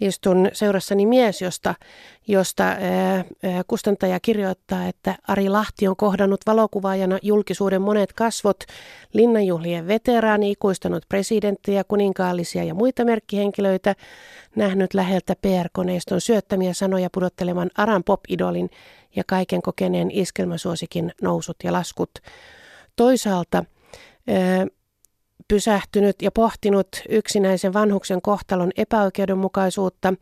istun 0.00 0.48
seurassani 0.52 1.06
mies, 1.06 1.42
josta, 1.42 1.74
josta 2.26 2.64
ää, 2.64 2.78
kustantaja 3.66 4.20
kirjoittaa, 4.20 4.88
että 4.88 5.16
Ari 5.28 5.48
Lahti 5.48 5.88
on 5.88 5.96
kohdannut 5.96 6.40
valokuvaajana 6.46 7.18
julkisuuden 7.22 7.82
monet 7.82 8.12
kasvot, 8.12 8.64
linnanjuhlien 9.12 9.86
veteraani, 9.86 10.50
ikuistanut 10.50 11.04
presidenttejä, 11.08 11.84
kuninkaallisia 11.84 12.64
ja 12.64 12.74
muita 12.74 13.04
merkkihenkilöitä, 13.04 13.94
nähnyt 14.56 14.94
läheltä 14.94 15.36
PR-koneiston 15.42 16.20
syöttämiä 16.20 16.72
sanoja 16.72 17.08
pudotteleman 17.12 17.70
Aran 17.76 18.04
pop-idolin 18.04 18.70
ja 19.16 19.22
kaiken 19.26 19.62
kokeneen 19.62 20.10
iskelmäsuosikin 20.10 21.12
nousut 21.22 21.56
ja 21.64 21.72
laskut. 21.72 22.10
Toisaalta 22.96 23.64
ää, 24.28 24.66
pysähtynyt 25.50 26.22
ja 26.22 26.30
pohtinut 26.30 26.88
yksinäisen 27.08 27.72
vanhuksen 27.72 28.22
kohtalon 28.22 28.70
epäoikeudenmukaisuutta, 28.76 30.14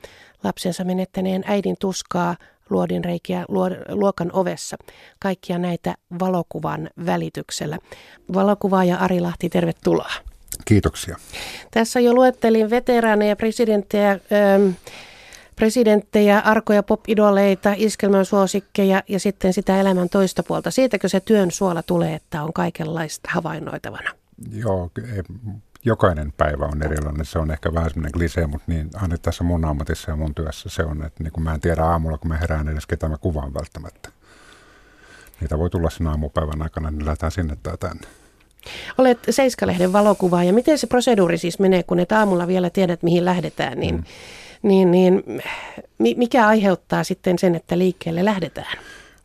lapsensa 0.44 0.84
menettäneen 0.84 1.44
äidin 1.46 1.76
tuskaa, 1.80 2.36
luodinreikiä 2.70 3.44
luokan 3.88 4.30
ovessa. 4.32 4.76
Kaikkia 5.18 5.58
näitä 5.58 5.94
valokuvan 6.20 6.90
välityksellä. 7.06 7.78
Valokuvaaja 8.34 8.96
Ari 8.96 9.20
Lahti, 9.20 9.48
tervetuloa. 9.48 10.12
Kiitoksia. 10.64 11.16
Tässä 11.70 12.00
jo 12.00 12.14
luettelin 12.14 12.70
veteraaneja, 12.70 13.36
presidenttejä, 13.36 14.10
ähm, 14.10 14.70
presidenttejä, 15.56 16.38
arkoja 16.38 16.82
pop-idoleita, 16.82 17.74
iskelmän 17.76 18.24
suosikkeja 18.24 19.02
ja 19.08 19.20
sitten 19.20 19.52
sitä 19.52 19.80
elämän 19.80 20.08
toista 20.08 20.42
puolta. 20.42 20.70
Siitäkö 20.70 21.08
se 21.08 21.20
työn 21.20 21.50
suola 21.50 21.82
tulee, 21.82 22.14
että 22.14 22.42
on 22.42 22.52
kaikenlaista 22.52 23.30
havainnoitavana? 23.32 24.10
Joo, 24.52 24.90
jokainen 25.84 26.32
päivä 26.32 26.64
on 26.64 26.82
erilainen. 26.82 27.24
Se 27.24 27.38
on 27.38 27.50
ehkä 27.50 27.74
vähän 27.74 27.90
semmoinen 27.90 28.12
klisee, 28.12 28.46
mutta 28.46 28.64
niin 28.66 28.90
aina 28.94 29.18
tässä 29.18 29.44
mun 29.44 29.64
ammatissa 29.64 30.10
ja 30.10 30.16
mun 30.16 30.34
työssä 30.34 30.68
se 30.68 30.82
on, 30.82 31.04
että 31.06 31.22
niin 31.22 31.32
kun 31.32 31.42
mä 31.42 31.54
en 31.54 31.60
tiedä 31.60 31.84
aamulla, 31.84 32.18
kun 32.18 32.28
mä 32.28 32.36
herään 32.36 32.68
edes 32.68 32.86
ketä 32.86 33.08
mä 33.08 33.18
kuvaan 33.18 33.54
välttämättä. 33.54 34.08
Niitä 35.40 35.58
voi 35.58 35.70
tulla 35.70 35.90
sen 35.90 36.06
aamupäivän 36.06 36.62
aikana, 36.62 36.90
niin 36.90 37.04
lähdetään 37.06 37.32
sinne 37.32 37.56
tai 37.62 37.78
tänne. 37.78 38.08
Olet 38.98 39.18
Seiskalehden 39.30 39.92
valokuvaa 39.92 40.44
ja 40.44 40.52
miten 40.52 40.78
se 40.78 40.86
proseduuri 40.86 41.38
siis 41.38 41.58
menee, 41.58 41.82
kun 41.82 42.00
et 42.00 42.12
aamulla 42.12 42.46
vielä 42.46 42.70
tiedät, 42.70 43.02
mihin 43.02 43.24
lähdetään, 43.24 43.80
niin, 43.80 43.94
mm. 43.94 44.04
niin, 44.62 44.90
niin 44.90 46.18
mikä 46.18 46.46
aiheuttaa 46.46 47.04
sitten 47.04 47.38
sen, 47.38 47.54
että 47.54 47.78
liikkeelle 47.78 48.24
lähdetään? 48.24 48.78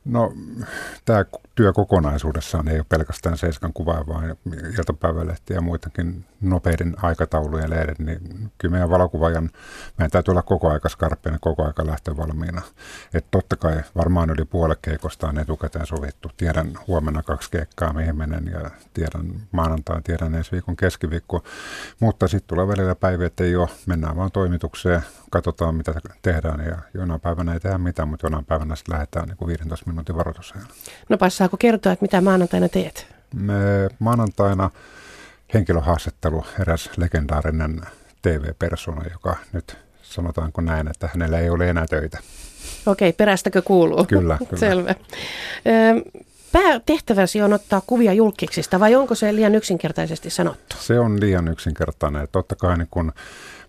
No 0.05 0.33
tämä 1.05 1.25
työ 1.55 1.73
kokonaisuudessaan 1.73 2.67
ei 2.67 2.77
ole 2.77 2.85
pelkästään 2.89 3.37
Seiskan 3.37 3.73
kuva, 3.73 4.03
vaan 4.07 4.35
iltapäivälehtiä 4.77 5.57
ja 5.57 5.61
muitakin 5.61 6.25
nopeiden 6.41 6.95
aikataulujen 7.01 7.69
lehdet, 7.69 7.99
niin 7.99 8.51
kyllä 8.57 8.71
meidän 8.71 8.89
valokuvaajan, 8.89 9.49
meidän 9.97 10.11
täytyy 10.11 10.31
olla 10.31 10.41
koko 10.41 10.71
aika 10.71 10.89
skarppina, 10.89 11.37
koko 11.41 11.65
aika 11.65 11.85
lähtö 11.85 12.17
valmiina. 12.17 12.61
Että 13.13 13.27
totta 13.31 13.55
kai 13.55 13.83
varmaan 13.95 14.29
yli 14.29 14.45
puolet 14.45 14.79
keikosta 14.81 15.27
on 15.27 15.39
etukäteen 15.39 15.85
sovittu. 15.85 16.31
Tiedän 16.37 16.71
huomenna 16.87 17.23
kaksi 17.23 17.51
keikkaa, 17.51 17.93
mihin 17.93 18.17
menen 18.17 18.47
ja 18.47 18.71
tiedän 18.93 19.41
maanantai, 19.51 20.01
tiedän 20.01 20.35
ensi 20.35 20.51
viikon 20.51 20.75
keskiviikko. 20.75 21.43
Mutta 21.99 22.27
sitten 22.27 22.47
tulee 22.47 22.67
välillä 22.67 22.95
päiviä, 22.95 23.27
että 23.27 23.43
ei 23.43 23.55
ole, 23.55 23.69
mennään 23.85 24.17
vaan 24.17 24.31
toimitukseen, 24.31 25.01
katsotaan 25.31 25.75
mitä 25.75 25.93
tehdään 26.21 26.65
ja 26.65 26.77
jonain 26.93 27.21
päivänä 27.21 27.53
ei 27.53 27.59
tehdä 27.59 27.77
mitään, 27.77 28.07
mutta 28.07 28.25
jonain 28.25 28.45
päivänä 28.45 28.75
sitten 28.75 28.93
lähdetään 28.93 29.27
niin 29.27 29.37
kuin 29.37 29.47
15 29.47 29.89
minuutin 29.93 30.17
varoitusajalla. 30.17 30.69
No 31.09 31.17
passaako 31.17 31.57
kertoa, 31.57 31.91
että 31.91 32.03
mitä 32.03 32.21
maanantaina 32.21 32.69
teet? 32.69 33.07
Me 33.35 33.53
maanantaina 33.99 34.69
henkilöhaastattelu 35.53 36.45
eräs 36.59 36.89
legendaarinen 36.97 37.81
TV-persona, 38.21 39.03
joka 39.11 39.35
nyt 39.53 39.77
sanotaanko 40.01 40.61
näin, 40.61 40.87
että 40.87 41.09
hänellä 41.13 41.39
ei 41.39 41.49
ole 41.49 41.69
enää 41.69 41.87
töitä. 41.87 42.19
Okei, 42.85 43.13
perästäkö 43.13 43.61
kuuluu? 43.61 44.05
Kyllä, 44.05 44.37
kyllä. 44.49 44.59
Selvä. 44.59 44.95
Päätehtäväsi 46.51 47.41
on 47.41 47.53
ottaa 47.53 47.81
kuvia 47.87 48.13
julkiksista 48.13 48.79
vai 48.79 48.95
onko 48.95 49.15
se 49.15 49.35
liian 49.35 49.55
yksinkertaisesti 49.55 50.29
sanottu? 50.29 50.75
Se 50.79 50.99
on 50.99 51.19
liian 51.19 51.47
yksinkertainen. 51.47 52.27
Totta 52.31 52.55
kai 52.55 52.77
niin 52.77 52.87
kun 52.91 53.13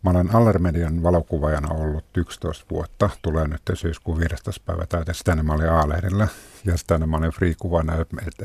Mä 0.05 0.11
olen 0.11 0.35
Allermedian 0.35 1.03
valokuvaajana 1.03 1.75
ollut 1.75 2.05
11 2.17 2.65
vuotta. 2.71 3.11
Tulee 3.23 3.49
nyt 3.49 3.63
syyskuun 3.75 4.19
15. 4.19 4.63
päivä 4.67 4.87
täyteen. 4.87 5.15
Sitä 5.15 5.43
mä 5.43 5.53
olin 5.53 5.69
A-lehdellä 5.69 6.29
ja 6.65 6.77
sitä 6.77 7.07
mä 7.07 7.17
olin 7.17 7.31
free-kuvaajana. 7.31 7.93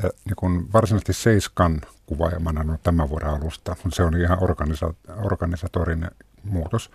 Niin 0.02 0.36
kun 0.36 0.68
varsinaisesti 0.72 1.12
Seiskan 1.12 1.80
kuvaaja 2.06 2.40
mä 2.40 2.50
olen 2.50 2.78
tämän 2.82 3.08
vuoden 3.08 3.28
alusta, 3.28 3.76
se 3.88 4.02
on 4.02 4.16
ihan 4.16 4.38
organisa- 4.38 4.94
organisatorinen 5.24 6.10
muutos. 6.44 6.90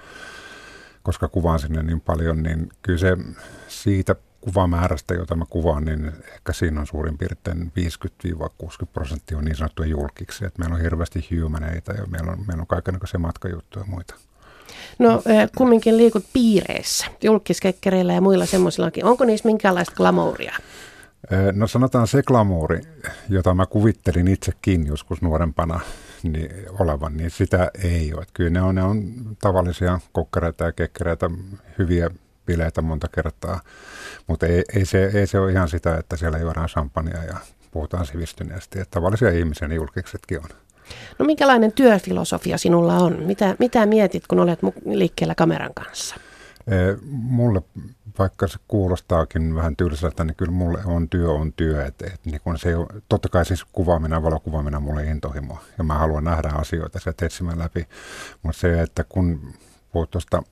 Koska 1.03 1.27
kuvaan 1.27 1.59
sinne 1.59 1.83
niin 1.83 2.01
paljon, 2.01 2.43
niin 2.43 2.69
kyllä 2.81 2.99
se 2.99 3.17
siitä 3.67 4.15
kuvamäärästä, 4.41 5.13
jota 5.13 5.35
mä 5.35 5.45
kuvaan, 5.49 5.85
niin 5.85 6.11
ehkä 6.33 6.53
siinä 6.53 6.79
on 6.79 6.87
suurin 6.87 7.17
piirtein 7.17 7.71
50-60 8.83 8.85
prosenttia 8.93 9.37
on 9.37 9.45
niin 9.45 9.55
sanottuja 9.55 9.89
julkiksi. 9.89 10.45
Et 10.45 10.57
meillä 10.57 10.75
on 10.75 10.81
hirveästi 10.81 11.29
humaneita 11.41 11.93
ja 11.93 12.05
meillä 12.05 12.31
on, 12.31 12.43
meillä 12.47 12.61
on 12.61 12.67
kaikenlaisia 12.67 13.19
matkajuttuja 13.19 13.85
ja 13.85 13.91
muita. 13.91 14.15
No 14.99 15.21
kumminkin 15.57 15.97
liikut 15.97 16.25
piireissä, 16.33 17.05
julkiskekkereillä 17.23 18.13
ja 18.13 18.21
muilla 18.21 18.45
semmoisillakin. 18.45 19.05
Onko 19.05 19.25
niissä 19.25 19.47
minkäänlaista 19.47 19.95
glamouria? 19.95 20.55
No 21.53 21.67
sanotaan 21.67 22.07
se 22.07 22.23
glamouri, 22.23 22.81
jota 23.29 23.53
mä 23.53 23.65
kuvittelin 23.65 24.27
itsekin 24.27 24.87
joskus 24.87 25.21
nuorempana 25.21 25.79
niin 26.23 26.51
olevan, 26.79 27.17
niin 27.17 27.31
sitä 27.31 27.71
ei 27.83 28.13
ole. 28.13 28.25
Kyllä 28.33 28.49
ne 28.49 28.61
on, 28.61 28.75
ne 28.75 28.83
on 28.83 29.13
tavallisia 29.41 29.99
kokkareita 30.11 30.63
ja 30.63 30.71
kekkereitä, 30.71 31.29
hyviä 31.77 32.09
bileitä 32.45 32.81
monta 32.81 33.07
kertaa, 33.07 33.61
mutta 34.27 34.45
ei, 34.45 34.63
ei, 34.75 34.85
se, 34.85 35.11
ei 35.13 35.27
se 35.27 35.39
ole 35.39 35.51
ihan 35.51 35.69
sitä, 35.69 35.97
että 35.97 36.17
siellä 36.17 36.37
juodaan 36.37 36.69
champagnea 36.69 37.23
ja 37.23 37.37
puhutaan 37.71 38.05
sivistyneesti. 38.05 38.79
Että 38.79 38.91
tavallisia 38.91 39.29
ihmisen 39.29 39.71
julkiksetkin 39.71 40.39
on. 40.39 40.49
No 41.19 41.25
minkälainen 41.25 41.71
työfilosofia 41.71 42.57
sinulla 42.57 42.97
on? 42.97 43.23
Mitä, 43.23 43.55
mitä 43.59 43.85
mietit, 43.85 44.27
kun 44.27 44.39
olet 44.39 44.59
liikkeellä 44.85 45.35
kameran 45.35 45.73
kanssa? 45.73 46.15
Mulle, 47.11 47.61
vaikka 48.19 48.47
se 48.47 48.57
kuulostaakin 48.67 49.55
vähän 49.55 49.75
tylsältä, 49.75 50.23
niin 50.23 50.35
kyllä 50.35 50.51
mulle 50.51 50.79
on 50.85 51.09
työ 51.09 51.31
on 51.31 51.53
työ. 51.53 51.85
Et, 51.85 52.01
et, 52.01 52.19
niin 52.25 52.41
kun 52.43 52.57
se 52.57 52.75
on, 52.75 52.87
totta 53.09 53.29
kai 53.29 53.45
siis 53.45 53.65
kuvaaminen, 53.71 54.23
valokuvaaminen 54.23 54.77
on 54.77 54.83
mulle 54.83 55.03
intohimo 55.03 55.57
ja 55.77 55.83
mä 55.83 55.93
haluan 55.93 56.23
nähdä 56.23 56.49
asioita 56.49 56.99
sieltä 56.99 57.25
etsimään 57.25 57.59
läpi. 57.59 57.87
Mutta 58.43 58.59
se, 58.59 58.81
että 58.81 59.03
kun 59.03 59.53
puhut 59.95 60.11
tuosta 60.11 60.43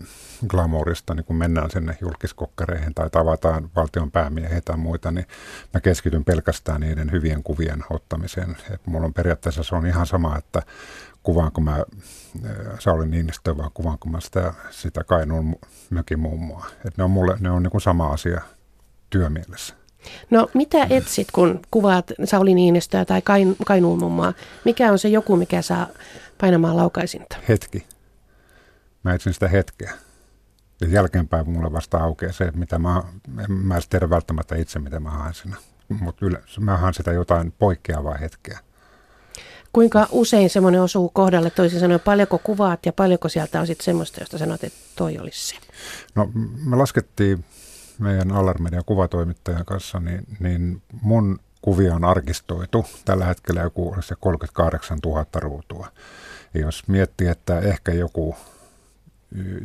glamourista, 0.47 1.13
niin 1.13 1.25
kun 1.25 1.35
mennään 1.35 1.71
sinne 1.71 1.97
julkiskokkareihin 2.01 2.93
tai 2.93 3.09
tavataan 3.09 3.69
valtion 3.75 4.11
päämiehiä 4.11 4.61
tai 4.65 4.77
muita, 4.77 5.11
niin 5.11 5.25
mä 5.73 5.81
keskityn 5.81 6.25
pelkästään 6.25 6.81
niiden 6.81 7.11
hyvien 7.11 7.43
kuvien 7.43 7.83
ottamiseen. 7.89 8.57
Et 8.71 8.87
mulla 8.87 9.05
on 9.05 9.13
periaatteessa 9.13 9.63
se 9.63 9.75
on 9.75 9.85
ihan 9.85 10.05
sama, 10.05 10.37
että 10.37 10.61
kuvaanko 11.23 11.61
mä 11.61 11.71
äh, 11.75 12.51
Sauli 12.79 13.07
Niinistö 13.07 13.57
vai 13.57 13.69
kuvaanko 13.73 14.09
mä 14.09 14.19
sitä, 14.19 14.53
sitä 14.71 15.03
Kainuun 15.03 15.55
mökin 15.89 16.19
mummoa. 16.19 16.65
Et 16.85 16.97
ne 16.97 17.03
on 17.03 17.11
mulle 17.11 17.37
ne 17.39 17.51
on 17.51 17.63
niin 17.63 17.71
kuin 17.71 17.81
sama 17.81 18.07
asia 18.07 18.41
työmielessä. 19.09 19.75
No 20.29 20.49
mitä 20.53 20.87
etsit, 20.89 21.27
kun 21.31 21.59
kuvaat 21.71 22.11
Sauli 22.25 22.53
Niinistöä 22.53 23.05
tai 23.05 23.21
Kainuun 23.65 23.99
mummoa? 23.99 24.33
Mikä 24.65 24.91
on 24.91 24.99
se 24.99 25.09
joku, 25.09 25.35
mikä 25.35 25.61
saa 25.61 25.87
painamaan 26.41 26.77
laukaisinta? 26.77 27.37
Hetki 27.49 27.92
mä 29.03 29.13
etsin 29.13 29.33
sitä 29.33 29.47
hetkeä. 29.47 29.93
Ja 30.81 30.87
jälkeenpäin 30.87 31.49
mulle 31.49 31.71
vasta 31.71 31.97
aukeaa 31.97 32.31
se, 32.31 32.51
mitä 32.55 32.79
mä, 32.79 33.03
en 33.39 33.51
mä 33.51 33.73
edes 33.73 33.87
tiedä 33.87 34.09
välttämättä 34.09 34.55
itse, 34.55 34.79
mitä 34.79 34.99
mä 34.99 35.09
haen 35.09 35.33
siinä. 35.33 35.57
Mutta 35.89 36.25
mä 36.59 36.77
haen 36.77 36.93
sitä 36.93 37.11
jotain 37.11 37.53
poikkeavaa 37.59 38.17
hetkeä. 38.17 38.59
Kuinka 39.73 40.07
usein 40.11 40.49
semmoinen 40.49 40.81
osuu 40.81 41.09
kohdalle, 41.09 41.49
toisin 41.49 41.79
sanoen, 41.79 41.99
paljonko 41.99 42.37
kuvaat 42.37 42.85
ja 42.85 42.93
paljonko 42.93 43.29
sieltä 43.29 43.59
on 43.59 43.67
sitten 43.67 43.85
semmoista, 43.85 44.21
josta 44.21 44.37
sanot, 44.37 44.63
että 44.63 44.79
toi 44.95 45.17
olisi 45.19 45.47
se? 45.47 45.55
No 46.15 46.31
me 46.65 46.75
laskettiin 46.75 47.45
meidän 47.99 48.31
Alarmedian 48.31 48.83
kuvatoimittajan 48.85 49.65
kanssa, 49.65 49.99
niin, 49.99 50.23
niin 50.39 50.81
mun 51.01 51.39
kuvia 51.61 51.95
on 51.95 52.03
arkistoitu 52.05 52.85
tällä 53.05 53.25
hetkellä 53.25 53.61
joku 53.61 53.95
se 53.99 54.15
38 54.19 54.97
000 55.05 55.25
ruutua. 55.35 55.87
Ja 56.53 56.61
jos 56.61 56.87
miettii, 56.87 57.27
että 57.27 57.59
ehkä 57.59 57.91
joku 57.91 58.35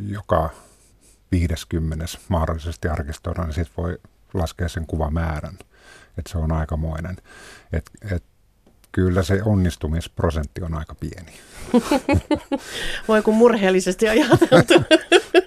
joka 0.07 0.51
50 1.33 2.05
mahdollisesti 2.29 2.89
arkistoidaan, 2.89 3.49
niin 3.49 3.55
sitten 3.55 3.85
voi 3.85 3.99
laskea 4.35 4.69
sen 4.69 4.87
kuvamäärän. 4.87 5.59
Että 6.19 6.33
se 6.33 6.39
on 6.39 6.53
aikamoinen. 6.53 7.17
Et, 7.73 7.91
et, 8.13 8.25
kyllä 8.93 9.23
se 9.23 9.43
onnistumisprosentti 9.45 10.63
on 10.63 10.75
aika 10.75 10.95
pieni. 10.95 11.33
Voi 13.09 13.23
kun 13.23 13.35
murheellisesti 13.35 14.09
ajateltu. 14.09 14.75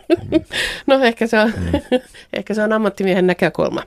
no 0.88 1.04
ehkä 1.04 1.28
se, 1.28 1.40
on, 1.40 1.54
mm. 1.58 2.00
ehkä 2.38 2.54
se 2.54 2.64
on 2.64 2.74
ammattimiehen 2.74 3.28
näkökulma. 3.28 3.84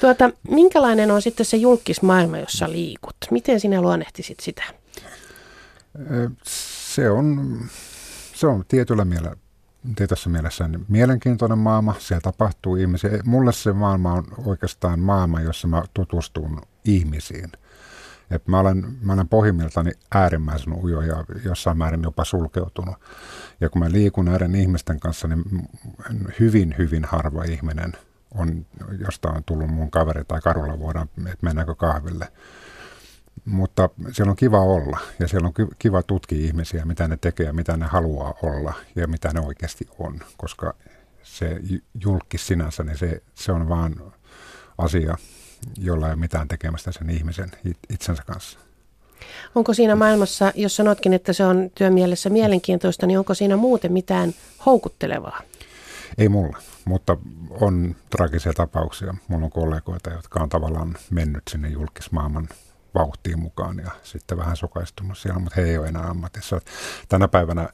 Tuota, 0.00 0.30
minkälainen 0.50 1.10
on 1.10 1.22
sitten 1.22 1.46
se 1.46 1.56
julkismaailma, 1.56 2.38
jossa 2.38 2.70
liikut? 2.70 3.16
Miten 3.30 3.60
sinä 3.60 3.82
luonnehtisit 3.82 4.40
sitä? 4.40 4.62
Se 6.42 7.10
on, 7.10 7.58
se 8.34 8.46
on 8.46 8.64
tietyllä 8.68 9.04
mielellä 9.04 9.36
tietyssä 9.96 10.30
mielessä 10.30 10.70
mielenkiintoinen 10.88 11.58
maailma. 11.58 11.94
Siellä 11.98 12.20
tapahtuu 12.20 12.76
ihmisiä. 12.76 13.10
Mulle 13.24 13.52
se 13.52 13.72
maailma 13.72 14.12
on 14.12 14.24
oikeastaan 14.44 15.00
maailma, 15.00 15.40
jossa 15.40 15.68
mä 15.68 15.82
tutustun 15.94 16.62
ihmisiin. 16.84 17.52
Et 18.30 18.48
mä, 18.48 18.60
olen, 18.60 18.98
mä 19.02 19.12
olen 19.12 19.28
pohjimmiltani 19.28 19.90
äärimmäisen 20.14 20.72
ujo 20.72 21.00
ja 21.00 21.24
jossain 21.44 21.78
määrin 21.78 22.02
jopa 22.02 22.24
sulkeutunut. 22.24 22.96
Ja 23.60 23.68
kun 23.68 23.82
mä 23.82 23.90
liikun 23.90 24.24
näiden 24.24 24.54
ihmisten 24.54 25.00
kanssa, 25.00 25.28
niin 25.28 25.68
hyvin, 26.40 26.74
hyvin 26.78 27.04
harva 27.04 27.44
ihminen 27.44 27.92
on, 28.34 28.66
josta 29.04 29.30
on 29.30 29.44
tullut 29.44 29.70
mun 29.70 29.90
kaveri 29.90 30.24
tai 30.24 30.40
karulla 30.40 30.78
voidaan, 30.78 31.08
että 31.18 31.36
mennäänkö 31.42 31.74
kahville. 31.74 32.28
Mutta 33.44 33.88
siellä 34.12 34.30
on 34.30 34.36
kiva 34.36 34.60
olla 34.60 34.98
ja 35.18 35.28
siellä 35.28 35.46
on 35.46 35.68
kiva 35.78 36.02
tutkia 36.02 36.46
ihmisiä, 36.46 36.84
mitä 36.84 37.08
ne 37.08 37.18
tekee, 37.20 37.52
mitä 37.52 37.76
ne 37.76 37.86
haluaa 37.86 38.34
olla 38.42 38.74
ja 38.96 39.06
mitä 39.06 39.32
ne 39.32 39.40
oikeasti 39.40 39.88
on, 39.98 40.20
koska 40.36 40.74
se 41.22 41.60
julkis 42.04 42.46
sinänsä, 42.46 42.84
niin 42.84 42.98
se, 42.98 43.22
se 43.34 43.52
on 43.52 43.68
vaan 43.68 44.12
asia, 44.78 45.16
jolla 45.78 46.06
ei 46.06 46.12
ole 46.12 46.20
mitään 46.20 46.48
tekemistä 46.48 46.92
sen 46.92 47.10
ihmisen 47.10 47.50
itsensä 47.90 48.22
kanssa. 48.26 48.58
Onko 49.54 49.74
siinä 49.74 49.96
maailmassa, 49.96 50.52
jos 50.54 50.76
sanotkin, 50.76 51.12
että 51.12 51.32
se 51.32 51.44
on 51.44 51.70
työmielessä 51.74 52.30
mielenkiintoista, 52.30 53.06
niin 53.06 53.18
onko 53.18 53.34
siinä 53.34 53.56
muuten 53.56 53.92
mitään 53.92 54.34
houkuttelevaa? 54.66 55.40
Ei 56.18 56.28
mulla, 56.28 56.58
mutta 56.84 57.16
on 57.50 57.96
tragisia 58.10 58.52
tapauksia. 58.52 59.14
Mulla 59.28 59.44
on 59.44 59.50
kollegoita, 59.50 60.10
jotka 60.10 60.40
on 60.40 60.48
tavallaan 60.48 60.96
mennyt 61.10 61.42
sinne 61.50 61.68
julkismaailman 61.68 62.48
vauhtiin 62.94 63.38
mukaan 63.38 63.78
ja 63.78 63.90
sitten 64.02 64.38
vähän 64.38 64.56
sokaistunut 64.56 65.18
siellä, 65.18 65.38
mutta 65.38 65.60
he 65.60 65.68
ei 65.68 65.78
ole 65.78 65.88
enää 65.88 66.06
ammatissa. 66.06 66.60
Tänä 67.08 67.28
päivänä 67.28 67.68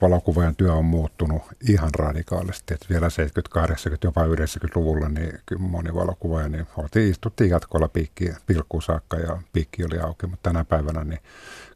valokuvaajan 0.00 0.56
työ 0.56 0.72
on 0.72 0.84
muuttunut 0.84 1.42
ihan 1.68 1.90
radikaalisti. 1.94 2.74
Että 2.74 2.86
vielä 2.90 3.08
70-, 3.08 3.60
80-, 3.60 3.96
jopa 4.04 4.24
90-luvulla 4.24 5.08
niin 5.08 5.38
moni 5.58 5.94
valokuvaaja 5.94 6.48
niin 6.48 6.66
oltiin, 6.76 7.10
istuttiin 7.10 7.50
jatkolla 7.50 7.88
piikki, 7.88 8.30
pilkkuun 8.46 8.82
saakka 8.82 9.16
ja 9.16 9.42
piikki 9.52 9.84
oli 9.84 9.98
auki, 9.98 10.26
mutta 10.26 10.50
tänä 10.50 10.64
päivänä 10.64 11.04
niin 11.04 11.20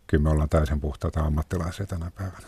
kyllä 0.07 0.23
me 0.23 0.31
ollaan 0.31 0.49
täysin 0.49 0.81
puhtaita 0.81 1.21
ammattilaisia 1.21 1.87
tänä 1.87 2.11
päivänä. 2.15 2.47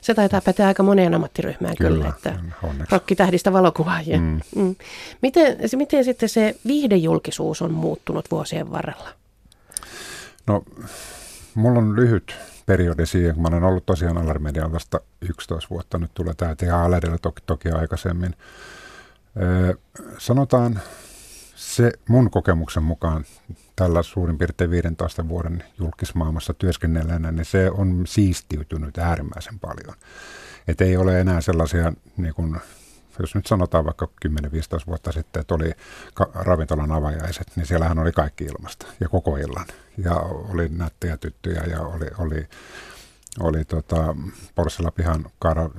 Se 0.00 0.14
taitaa 0.14 0.40
päteä 0.40 0.66
aika 0.66 0.82
moneen 0.82 1.14
ammattiryhmään 1.14 1.76
kyllä, 1.76 1.90
kyllä 1.90 2.08
että 2.08 2.34
onneksi. 2.62 2.92
rokkitähdistä 2.92 3.52
valokuvaajia. 3.52 4.20
Mm. 4.20 4.40
Mm. 4.56 4.76
Miten, 5.22 5.56
miten 5.76 6.04
sitten 6.04 6.28
se 6.28 6.56
viihdejulkisuus 6.66 7.62
on 7.62 7.72
muuttunut 7.72 8.30
vuosien 8.30 8.70
varrella? 8.70 9.08
No, 10.46 10.64
mulla 11.54 11.78
on 11.78 11.96
lyhyt 11.96 12.36
periodi 12.66 13.06
siihen, 13.06 13.34
kun 13.34 13.42
mä 13.42 13.48
olen 13.48 13.64
ollut 13.64 13.86
tosiaan 13.86 14.18
Alarmedian 14.18 14.72
vasta 14.72 15.00
11 15.20 15.70
vuotta, 15.70 15.98
nyt 15.98 16.10
tulee 16.14 16.34
tämä 16.34 16.54
tehdä 16.54 16.76
Aledellä 16.76 17.18
toki, 17.18 17.42
toki 17.46 17.68
aikaisemmin. 17.68 18.34
Öö, 19.42 19.74
sanotaan 20.18 20.80
se 21.54 21.92
mun 22.08 22.30
kokemuksen 22.30 22.82
mukaan 22.82 23.24
tällä 23.76 24.02
suurin 24.02 24.38
piirtein 24.38 24.70
15 24.70 25.28
vuoden 25.28 25.64
julkismaailmassa 25.78 26.54
työskennelleenä, 26.54 27.32
niin 27.32 27.44
se 27.44 27.70
on 27.70 28.02
siistiytynyt 28.06 28.98
äärimmäisen 28.98 29.58
paljon. 29.58 29.94
Et 30.68 30.80
ei 30.80 30.96
ole 30.96 31.20
enää 31.20 31.40
sellaisia 31.40 31.92
niin 32.16 32.34
kuin 32.34 32.60
jos 33.18 33.34
nyt 33.34 33.46
sanotaan 33.46 33.84
vaikka 33.84 34.08
10-15 34.28 34.30
vuotta 34.86 35.12
sitten, 35.12 35.40
että 35.40 35.54
oli 35.54 35.72
ravintolan 36.34 36.92
avajaiset, 36.92 37.46
niin 37.56 37.66
siellähän 37.66 37.98
oli 37.98 38.12
kaikki 38.12 38.44
ilmasta 38.44 38.86
ja 39.00 39.08
koko 39.08 39.36
illan. 39.36 39.66
Ja 39.98 40.14
oli 40.14 40.68
nättejä 40.68 41.16
tyttöjä 41.16 41.64
ja 41.64 41.80
oli, 41.80 42.06
oli, 42.18 42.48
oli 43.40 43.64
tota, 43.64 44.16
Porssella 44.54 44.90
pihan 44.90 45.24
kaara 45.38 45.70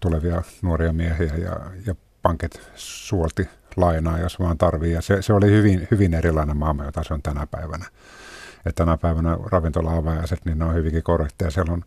tulevia 0.00 0.42
nuoria 0.62 0.92
miehiä 0.92 1.34
ja, 1.36 1.60
ja 1.86 1.94
pankit 2.22 2.60
suolti 2.74 3.48
lainaa, 3.76 4.18
jos 4.18 4.38
vaan 4.38 4.58
tarvii. 4.58 4.92
Ja 4.92 5.02
se, 5.02 5.22
se 5.22 5.32
oli 5.32 5.50
hyvin, 5.50 5.88
hyvin 5.90 6.14
erilainen 6.14 6.56
maailma, 6.56 6.84
jota 6.84 7.04
se 7.04 7.14
on 7.14 7.22
tänä 7.22 7.46
päivänä. 7.46 7.86
Et 8.66 8.74
tänä 8.74 8.96
päivänä 8.96 9.38
ravintola-avajaiset, 9.44 10.44
niin 10.44 10.58
ne 10.58 10.64
on 10.64 10.74
hyvinkin 10.74 11.02
korrekteja. 11.02 11.50
Siellä 11.50 11.72
on 11.72 11.84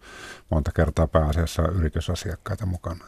monta 0.49 0.71
kertaa 0.75 1.07
pääasiassa 1.07 1.67
yritysasiakkaita 1.67 2.65
mukana. 2.65 3.05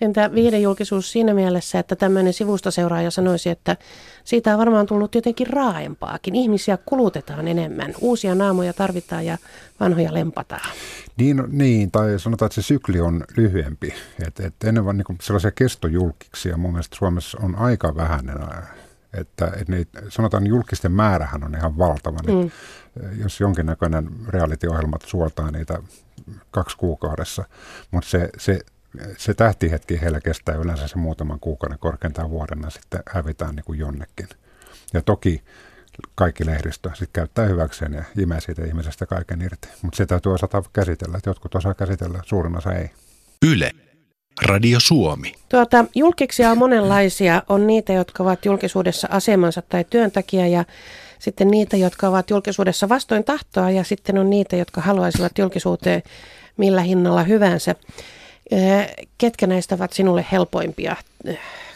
Entä 0.00 0.34
viihdejulkisuus 0.34 1.12
siinä 1.12 1.34
mielessä, 1.34 1.78
että 1.78 1.96
tämmöinen 1.96 2.32
sivustoseuraaja 2.32 3.10
sanoisi, 3.10 3.48
että 3.48 3.76
siitä 4.24 4.52
on 4.52 4.58
varmaan 4.58 4.86
tullut 4.86 5.14
jotenkin 5.14 5.46
raaempaakin. 5.46 6.34
Ihmisiä 6.34 6.78
kulutetaan 6.86 7.48
enemmän, 7.48 7.94
uusia 8.00 8.34
naamoja 8.34 8.72
tarvitaan 8.72 9.26
ja 9.26 9.38
vanhoja 9.80 10.14
lempataan. 10.14 10.70
Niin, 11.16 11.42
niin 11.48 11.90
tai 11.90 12.18
sanotaan, 12.18 12.46
että 12.46 12.54
se 12.54 12.62
sykli 12.62 13.00
on 13.00 13.24
lyhyempi. 13.36 13.94
Et, 14.26 14.40
et 14.40 14.54
ennen 14.64 14.84
vaan 14.84 14.96
niin 14.96 15.18
sellaisia 15.22 15.50
kestojulkiksia 15.50 16.56
mun 16.56 16.72
mielestä 16.72 16.96
Suomessa 16.96 17.38
on 17.42 17.56
aika 17.56 17.96
vähän 17.96 18.30
että, 19.12 19.46
että 19.46 19.72
ne, 19.72 19.86
sanotaan 20.08 20.46
julkisten 20.46 20.92
määrähän 20.92 21.44
on 21.44 21.54
ihan 21.54 21.78
valtava. 21.78 22.18
Niin 22.26 22.38
mm. 22.38 22.50
Jos 23.22 23.40
jonkinnäköinen 23.40 24.10
reality-ohjelmat 24.28 25.02
suoltaa 25.06 25.50
niitä 25.50 25.82
kaksi 26.50 26.76
kuukaudessa, 26.76 27.44
mutta 27.90 28.10
se, 28.10 28.30
se 28.38 28.60
se 29.16 29.34
tähtihetki 29.34 30.00
heillä 30.00 30.20
kestää 30.20 30.54
yleensä 30.54 30.88
se 30.88 30.98
muutaman 30.98 31.40
kuukauden 31.40 31.78
korkeintaan 31.78 32.30
vuodena 32.30 32.70
sitten 32.70 33.02
hävitään 33.10 33.54
niin 33.54 33.64
kuin 33.64 33.78
jonnekin. 33.78 34.28
Ja 34.94 35.02
toki 35.02 35.42
kaikki 36.14 36.46
lehdistö 36.46 36.88
sitten 36.88 37.12
käyttää 37.12 37.46
hyväkseen 37.46 37.92
ja 37.92 38.04
imee 38.18 38.40
siitä 38.40 38.64
ihmisestä 38.64 39.06
kaiken 39.06 39.42
irti. 39.42 39.68
Mutta 39.82 39.96
se 39.96 40.06
täytyy 40.06 40.34
osata 40.34 40.62
käsitellä, 40.72 41.16
että 41.16 41.30
jotkut 41.30 41.54
osaa 41.54 41.74
käsitellä, 41.74 42.20
suurin 42.26 42.56
osa 42.56 42.72
ei. 42.72 42.90
Yle. 43.42 43.70
Radio 44.42 44.80
Suomi. 44.80 45.34
Tuota, 45.48 45.84
julkiksia 45.94 46.50
on 46.50 46.58
monenlaisia. 46.58 47.42
On 47.48 47.66
niitä, 47.66 47.92
jotka 47.92 48.22
ovat 48.22 48.44
julkisuudessa 48.44 49.08
asemansa 49.10 49.62
tai 49.62 49.84
työn 49.90 50.10
takia 50.10 50.46
ja 50.46 50.64
sitten 51.18 51.48
niitä, 51.48 51.76
jotka 51.76 52.08
ovat 52.08 52.30
julkisuudessa 52.30 52.88
vastoin 52.88 53.24
tahtoa 53.24 53.70
ja 53.70 53.84
sitten 53.84 54.18
on 54.18 54.30
niitä, 54.30 54.56
jotka 54.56 54.80
haluaisivat 54.80 55.38
julkisuuteen 55.38 56.02
millä 56.56 56.82
hinnalla 56.82 57.22
hyvänsä. 57.22 57.74
Ketkä 59.18 59.46
näistä 59.46 59.74
ovat 59.74 59.92
sinulle 59.92 60.26
helpoimpia 60.32 60.96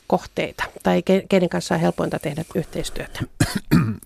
kohteita 0.06 0.64
tai 0.82 1.02
keiden 1.28 1.48
kanssa 1.48 1.74
on 1.74 1.80
helpointa 1.80 2.18
tehdä 2.18 2.44
yhteistyötä? 2.54 3.20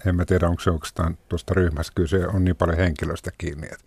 En 0.07 0.17
mä 0.17 0.25
tiedä, 0.25 0.49
onko 0.49 0.63
se 0.63 0.71
oikeastaan 0.71 1.19
tuosta 1.29 1.55
ryhmästä. 1.55 1.93
Kyllä 1.95 2.09
se 2.09 2.27
on 2.27 2.45
niin 2.45 2.57
paljon 2.57 2.79
henkilöstä 2.79 3.31
kiinni. 3.39 3.67
Että 3.67 3.85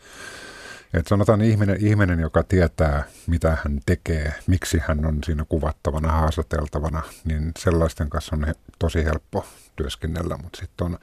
et 0.94 1.08
sanotaan 1.08 1.42
ihminen, 1.42 1.78
ihminen, 1.80 2.20
joka 2.20 2.44
tietää, 2.44 3.04
mitä 3.28 3.50
hän 3.50 3.80
tekee, 3.86 4.34
miksi 4.48 4.78
hän 4.88 5.06
on 5.06 5.20
siinä 5.24 5.46
kuvattavana, 5.50 6.12
haastateltavana, 6.12 7.02
niin 7.26 7.52
sellaisten 7.60 8.10
kanssa 8.10 8.36
on 8.36 8.54
tosi 8.80 9.06
helppo 9.06 9.46
työskennellä. 9.76 10.38
Mutta 10.38 10.60
sitten 10.60 10.86
on, 10.86 11.00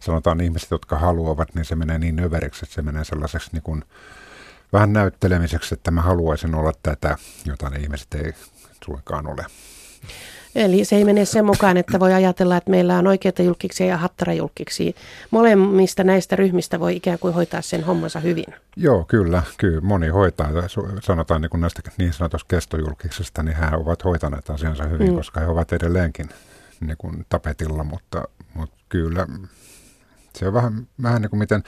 sanotaan 0.00 0.40
ihmiset, 0.40 0.70
jotka 0.70 0.98
haluavat, 0.98 1.54
niin 1.54 1.64
se 1.64 1.74
menee 1.74 1.98
niin 1.98 2.20
överiksi, 2.20 2.64
että 2.64 2.74
se 2.74 2.82
menee 2.82 3.04
sellaiseksi 3.04 3.50
niin 3.52 3.62
kuin, 3.62 3.84
vähän 4.72 4.92
näyttelemiseksi, 4.92 5.74
että 5.74 5.90
mä 5.90 6.02
haluaisin 6.02 6.54
olla 6.54 6.72
tätä, 6.82 7.16
jota 7.44 7.70
ne 7.70 7.78
ihmiset 7.78 8.14
ei 8.14 8.32
suinkaan 8.84 9.26
ole. 9.26 9.46
Eli 10.54 10.84
se 10.84 10.96
ei 10.96 11.04
mene 11.04 11.24
sen 11.24 11.44
mukaan, 11.44 11.76
että 11.76 12.00
voi 12.00 12.12
ajatella, 12.12 12.56
että 12.56 12.70
meillä 12.70 12.98
on 12.98 13.06
oikeita 13.06 13.42
julkiksi 13.42 13.86
ja 13.86 13.96
hattarajulkiksi. 13.96 14.94
Molemmista 15.30 16.04
näistä 16.04 16.36
ryhmistä 16.36 16.80
voi 16.80 16.96
ikään 16.96 17.18
kuin 17.18 17.34
hoitaa 17.34 17.62
sen 17.62 17.84
hommansa 17.84 18.20
hyvin. 18.20 18.44
Joo, 18.76 19.04
kyllä. 19.04 19.42
kyllä 19.58 19.80
moni 19.80 20.08
hoitaa. 20.08 20.50
Sanotaan 21.02 21.42
niin 21.42 21.50
kuin 21.50 21.60
näistä 21.60 21.82
niin 21.98 22.12
sanotusta 22.12 22.48
kestojulkiksista, 22.48 23.42
niin 23.42 23.56
he 23.56 23.76
ovat 23.76 24.04
hoitaneet 24.04 24.50
asiansa 24.50 24.84
hyvin, 24.84 25.08
mm. 25.08 25.16
koska 25.16 25.40
he 25.40 25.46
ovat 25.46 25.72
edelleenkin 25.72 26.28
niin 26.80 26.96
kuin 26.98 27.26
tapetilla, 27.28 27.84
mutta, 27.84 28.24
mutta 28.54 28.76
kyllä 28.88 29.26
se 30.34 30.46
on 30.46 30.54
vähän, 30.54 30.86
vähän 31.02 31.22
niin 31.22 31.30
kuin 31.30 31.40
miten, 31.40 31.62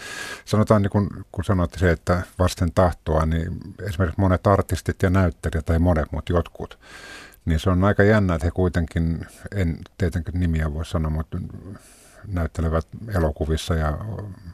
sanotaan 0.44 0.82
niin 0.82 0.90
kuin, 0.90 1.08
kun 1.32 1.44
sanoit 1.44 1.74
se, 1.76 1.90
että 1.90 2.22
vasten 2.38 2.72
tahtoa, 2.74 3.26
niin 3.26 3.60
esimerkiksi 3.88 4.20
monet 4.20 4.46
artistit 4.46 5.02
ja 5.02 5.10
näyttelijät, 5.10 5.66
tai 5.66 5.78
monet, 5.78 6.12
mutta 6.12 6.32
jotkut, 6.32 6.78
niin 7.44 7.60
se 7.60 7.70
on 7.70 7.84
aika 7.84 8.02
jännä, 8.02 8.34
että 8.34 8.46
he 8.46 8.50
kuitenkin, 8.50 9.26
en 9.56 9.78
tietenkin 9.98 10.40
nimiä 10.40 10.74
voi 10.74 10.84
sanoa, 10.84 11.10
mutta 11.10 11.38
näyttelevät 12.26 12.86
elokuvissa 13.14 13.74
ja 13.74 13.98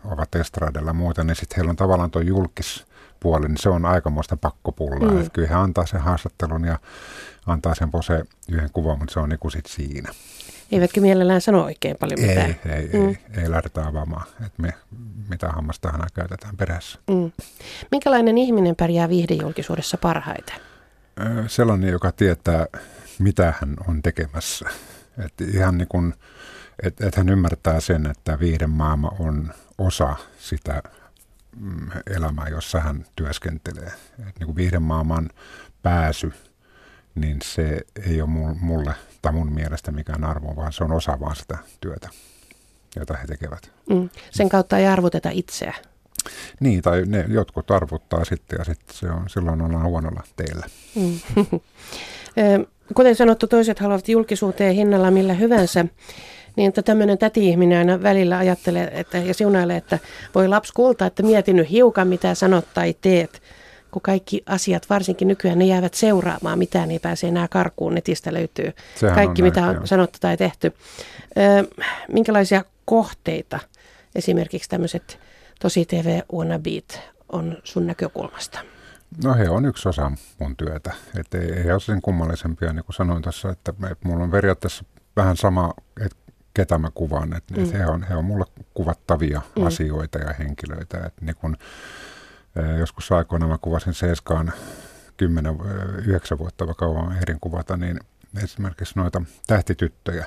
ovat 0.04 0.34
estradella 0.34 0.92
muuta, 0.92 1.24
niin 1.24 1.36
sitten 1.36 1.56
heillä 1.56 1.70
on 1.70 1.76
tavallaan 1.76 2.10
tuo 2.10 2.22
julkispuoli, 2.22 3.48
niin 3.48 3.58
se 3.58 3.68
on 3.68 3.84
aikamoista 3.84 4.36
pakkopullaa. 4.36 5.10
Mm. 5.10 5.18
Että 5.18 5.30
kyllä 5.30 5.48
he 5.48 5.54
antaa 5.54 5.86
sen 5.86 6.00
haastattelun 6.00 6.64
ja 6.64 6.78
antaa 7.46 7.74
sen 7.74 7.90
pose 7.90 8.24
yhden 8.48 8.70
kuvan, 8.72 8.98
mutta 8.98 9.12
se 9.12 9.20
on 9.20 9.28
niin 9.28 9.38
kuin 9.38 9.52
sit 9.52 9.66
siinä. 9.66 10.12
Eivätkä 10.72 11.00
mielellään 11.00 11.40
sano 11.40 11.64
oikein 11.64 11.96
paljon 12.00 12.20
mitään. 12.20 12.56
Ei, 12.66 12.72
ei, 12.72 12.88
mm. 12.92 13.08
ei, 13.08 13.16
ei 13.42 13.50
lähdetä 13.50 13.87
avaamaan, 13.87 14.26
että 14.46 14.62
me 14.62 14.72
mitä 15.28 15.48
hammastahanaa 15.48 16.08
käytetään 16.14 16.56
perässä. 16.56 16.98
Mm. 17.10 17.32
Minkälainen 17.90 18.38
ihminen 18.38 18.76
pärjää 18.76 19.08
viihdejulkisuudessa 19.08 19.98
parhaiten? 19.98 20.56
Sellainen, 21.46 21.90
joka 21.90 22.12
tietää, 22.12 22.66
mitä 23.18 23.54
hän 23.60 23.76
on 23.88 24.02
tekemässä. 24.02 24.68
Et 25.25 25.40
ihan 25.40 25.78
niin 25.78 25.88
kuin, 25.88 26.14
et, 26.82 27.00
et 27.00 27.14
hän 27.14 27.28
ymmärtää 27.28 27.80
sen, 27.80 28.06
että 28.06 28.38
viihdemaailma 28.40 29.12
on 29.18 29.52
osa 29.78 30.16
sitä 30.38 30.82
mm, 31.56 31.90
elämää, 32.16 32.48
jossa 32.48 32.80
hän 32.80 33.06
työskentelee. 33.16 33.92
Et 34.28 34.38
niin 34.38 34.46
kuin 34.46 34.56
viihdemaailman 34.56 35.30
pääsy, 35.82 36.32
niin 37.14 37.38
se 37.44 37.80
ei 38.06 38.22
ole 38.22 38.30
mulle 38.60 38.94
tai 39.22 39.32
mun 39.32 39.52
mielestä 39.52 39.92
mikään 39.92 40.25
arvo, 40.25 40.56
vaan 40.56 40.72
se 40.72 40.84
on 40.84 40.92
osa 40.92 41.20
vaan 41.20 41.37
sitä 41.37 41.58
työtä, 41.80 42.08
jota 42.96 43.16
he 43.16 43.26
tekevät. 43.26 43.70
Mm. 43.90 44.10
Sen 44.30 44.48
kautta 44.48 44.78
ei 44.78 44.87
arvoteta 44.87 45.30
itseä. 45.32 45.75
Niin, 46.60 46.82
tai 46.82 47.02
ne 47.06 47.25
jotkut 47.28 47.70
arvottaa 47.70 48.25
sitten 48.25 48.56
ja 48.58 48.64
sitten 48.64 48.96
se 48.96 49.06
on, 49.10 49.28
silloin 49.28 49.62
ollaan 49.62 49.87
huonolla 49.87 50.22
teillä. 50.37 50.66
Mm. 50.94 51.20
Kuten 52.94 53.16
sanottu, 53.16 53.46
toiset 53.46 53.78
haluavat 53.78 54.08
julkisuuteen 54.08 54.75
hinnalla 54.75 55.10
millä 55.10 55.34
hyvänsä. 55.34 55.84
Niin 56.56 56.68
että 56.68 56.82
tämmöinen 56.82 57.18
täti-ihminen 57.18 57.78
aina 57.78 58.02
välillä 58.02 58.38
ajattelee 58.38 58.90
että, 58.92 59.18
ja 59.18 59.34
siunailee, 59.34 59.76
että 59.76 59.98
voi 60.34 60.48
lapsi 60.48 60.72
kulta, 60.72 61.06
että 61.06 61.22
mieti 61.22 61.52
nyt 61.52 61.70
hiukan 61.70 62.08
mitä 62.08 62.34
sanot 62.34 62.64
tai 62.75 62.94
teet. 63.00 63.42
Kun 63.90 64.02
kaikki 64.02 64.42
asiat, 64.47 64.90
varsinkin 64.90 65.28
nykyään, 65.28 65.59
ne 65.59 65.64
jäävät 65.64 65.95
seuraamaan, 65.95 66.59
mitään 66.59 66.90
ei 66.90 66.99
pääse 66.99 67.28
enää 67.28 67.49
karkuun, 67.49 67.95
netistä 67.95 68.33
löytyy 68.33 68.73
Sehän 68.95 69.14
kaikki, 69.14 69.42
on 69.42 69.49
mitä 69.49 69.66
on 69.66 69.87
sanottu 69.87 70.18
tai 70.21 70.37
tehty. 70.37 70.73
Ö, 71.38 71.85
minkälaisia 72.12 72.64
kohteita 72.85 73.59
esimerkiksi 74.14 74.68
tämmöiset 74.68 75.18
tosi 75.61 75.85
TV 75.85 76.21
wannabeat 76.33 77.00
on 77.33 77.57
sun 77.64 77.87
näkökulmasta? 77.87 78.59
No 79.25 79.35
he 79.35 79.49
on 79.49 79.64
yksi 79.64 79.88
osa 79.88 80.12
mun 80.38 80.57
työtä. 80.57 80.92
Että 81.18 81.38
ei, 81.38 81.52
ei 81.52 81.73
ole 81.73 81.80
sen 81.80 82.02
kummallisempia, 82.02 82.73
niin 82.73 82.85
kuin 82.85 82.95
sanoin 82.95 83.23
tuossa, 83.23 83.50
että, 83.50 83.73
että 83.90 84.09
mulla 84.09 84.25
on 84.25 84.30
periaatteessa 84.30 84.85
vähän 85.16 85.37
sama, 85.37 85.75
että 86.00 86.16
ketä 86.54 86.78
mä 86.78 86.90
kuvaan. 86.95 87.37
Että, 87.37 87.54
mm. 87.54 87.64
että 87.64 87.78
he, 87.78 87.87
on, 87.87 88.02
he 88.02 88.16
on 88.16 88.25
mulle 88.25 88.45
kuvattavia 88.75 89.42
mm. 89.57 89.66
asioita 89.66 90.18
ja 90.18 90.33
henkilöitä. 90.33 90.99
Että 91.07 91.25
niin 91.25 91.37
kun, 91.37 91.57
joskus 92.78 93.12
aikoina 93.12 93.48
mä 93.48 93.58
kuvasin 93.58 93.94
Seeskaan 93.94 94.52
10-9 96.34 96.38
vuotta, 96.38 96.66
vaikka 96.66 96.86
kauan 96.86 97.16
ehdin 97.16 97.40
kuvata, 97.40 97.76
niin 97.76 98.00
esimerkiksi 98.42 98.94
noita 98.96 99.22
tähtityttöjä. 99.46 100.26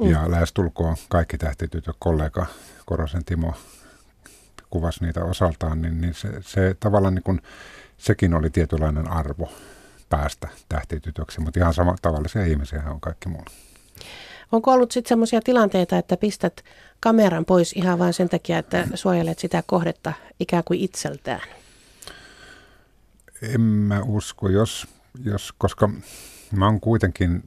Mm. 0.00 0.10
Ja 0.10 0.30
lähestulkoon 0.30 0.96
kaikki 1.08 1.38
tähtitytöt, 1.38 1.96
kollega 1.98 2.46
Korosen 2.86 3.24
Timo 3.24 3.54
kuvasi 4.70 5.04
niitä 5.04 5.24
osaltaan, 5.24 5.82
niin, 5.82 6.00
niin 6.00 6.14
se, 6.14 6.28
se 6.40 6.76
tavallaan 6.80 7.14
niin 7.14 7.22
kuin, 7.22 7.40
sekin 7.98 8.34
oli 8.34 8.50
tietynlainen 8.50 9.10
arvo 9.10 9.52
päästä 10.08 10.48
tähtitytöksi, 10.68 11.40
mutta 11.40 11.60
ihan 11.60 11.74
sama 11.74 11.94
tavallisia 12.02 12.44
ihmisiä 12.44 12.82
on 12.86 13.00
kaikki 13.00 13.28
muu. 13.28 13.44
Onko 14.52 14.72
ollut 14.72 14.92
sitten 14.92 15.08
sellaisia 15.08 15.40
tilanteita, 15.40 15.98
että 15.98 16.16
pistät 16.16 16.64
kameran 17.00 17.44
pois 17.44 17.72
ihan 17.72 17.98
vain 17.98 18.12
sen 18.12 18.28
takia, 18.28 18.58
että 18.58 18.88
suojelet 18.94 19.38
sitä 19.38 19.62
kohdetta 19.66 20.12
ikään 20.40 20.64
kuin 20.64 20.80
itseltään? 20.80 21.40
En 23.42 23.60
mä 23.60 24.00
usko, 24.02 24.48
jos, 24.48 24.86
jos 25.24 25.54
koska 25.58 25.90
mä 26.52 26.64
oon 26.64 26.80
kuitenkin 26.80 27.42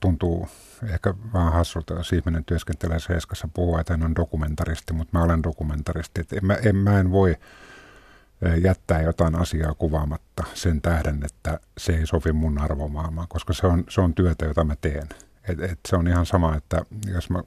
tuntuu 0.00 0.48
ehkä 0.92 1.14
vähän 1.32 1.52
hassulta, 1.52 1.94
jos 1.94 2.12
ihminen 2.12 2.44
työskentelee 2.44 2.98
Seiskassa 2.98 3.48
puhua, 3.54 3.80
että 3.80 3.92
hän 3.92 4.02
on 4.02 4.16
dokumentaristi, 4.16 4.92
mutta 4.92 5.18
mä 5.18 5.24
olen 5.24 5.42
dokumentaristi. 5.42 6.20
Että 6.20 6.36
en, 6.36 6.46
mä, 6.46 6.54
en, 6.54 6.76
mä 6.76 7.00
en 7.00 7.10
voi 7.10 7.36
jättää 8.62 9.02
jotain 9.02 9.34
asiaa 9.34 9.74
kuvaamatta 9.74 10.44
sen 10.54 10.82
tähden, 10.82 11.20
että 11.24 11.60
se 11.78 11.92
ei 11.96 12.06
sovi 12.06 12.32
mun 12.32 12.58
arvomaailmaan, 12.58 13.28
koska 13.28 13.52
se 13.52 13.66
on, 13.66 13.84
se 13.88 14.00
on 14.00 14.14
työtä, 14.14 14.44
jota 14.44 14.64
mä 14.64 14.76
teen. 14.76 15.08
Et, 15.48 15.60
et 15.60 15.78
se 15.88 15.96
on 15.96 16.08
ihan 16.08 16.26
sama, 16.26 16.56
että 16.56 16.84
jos 17.14 17.30
mä, 17.30 17.42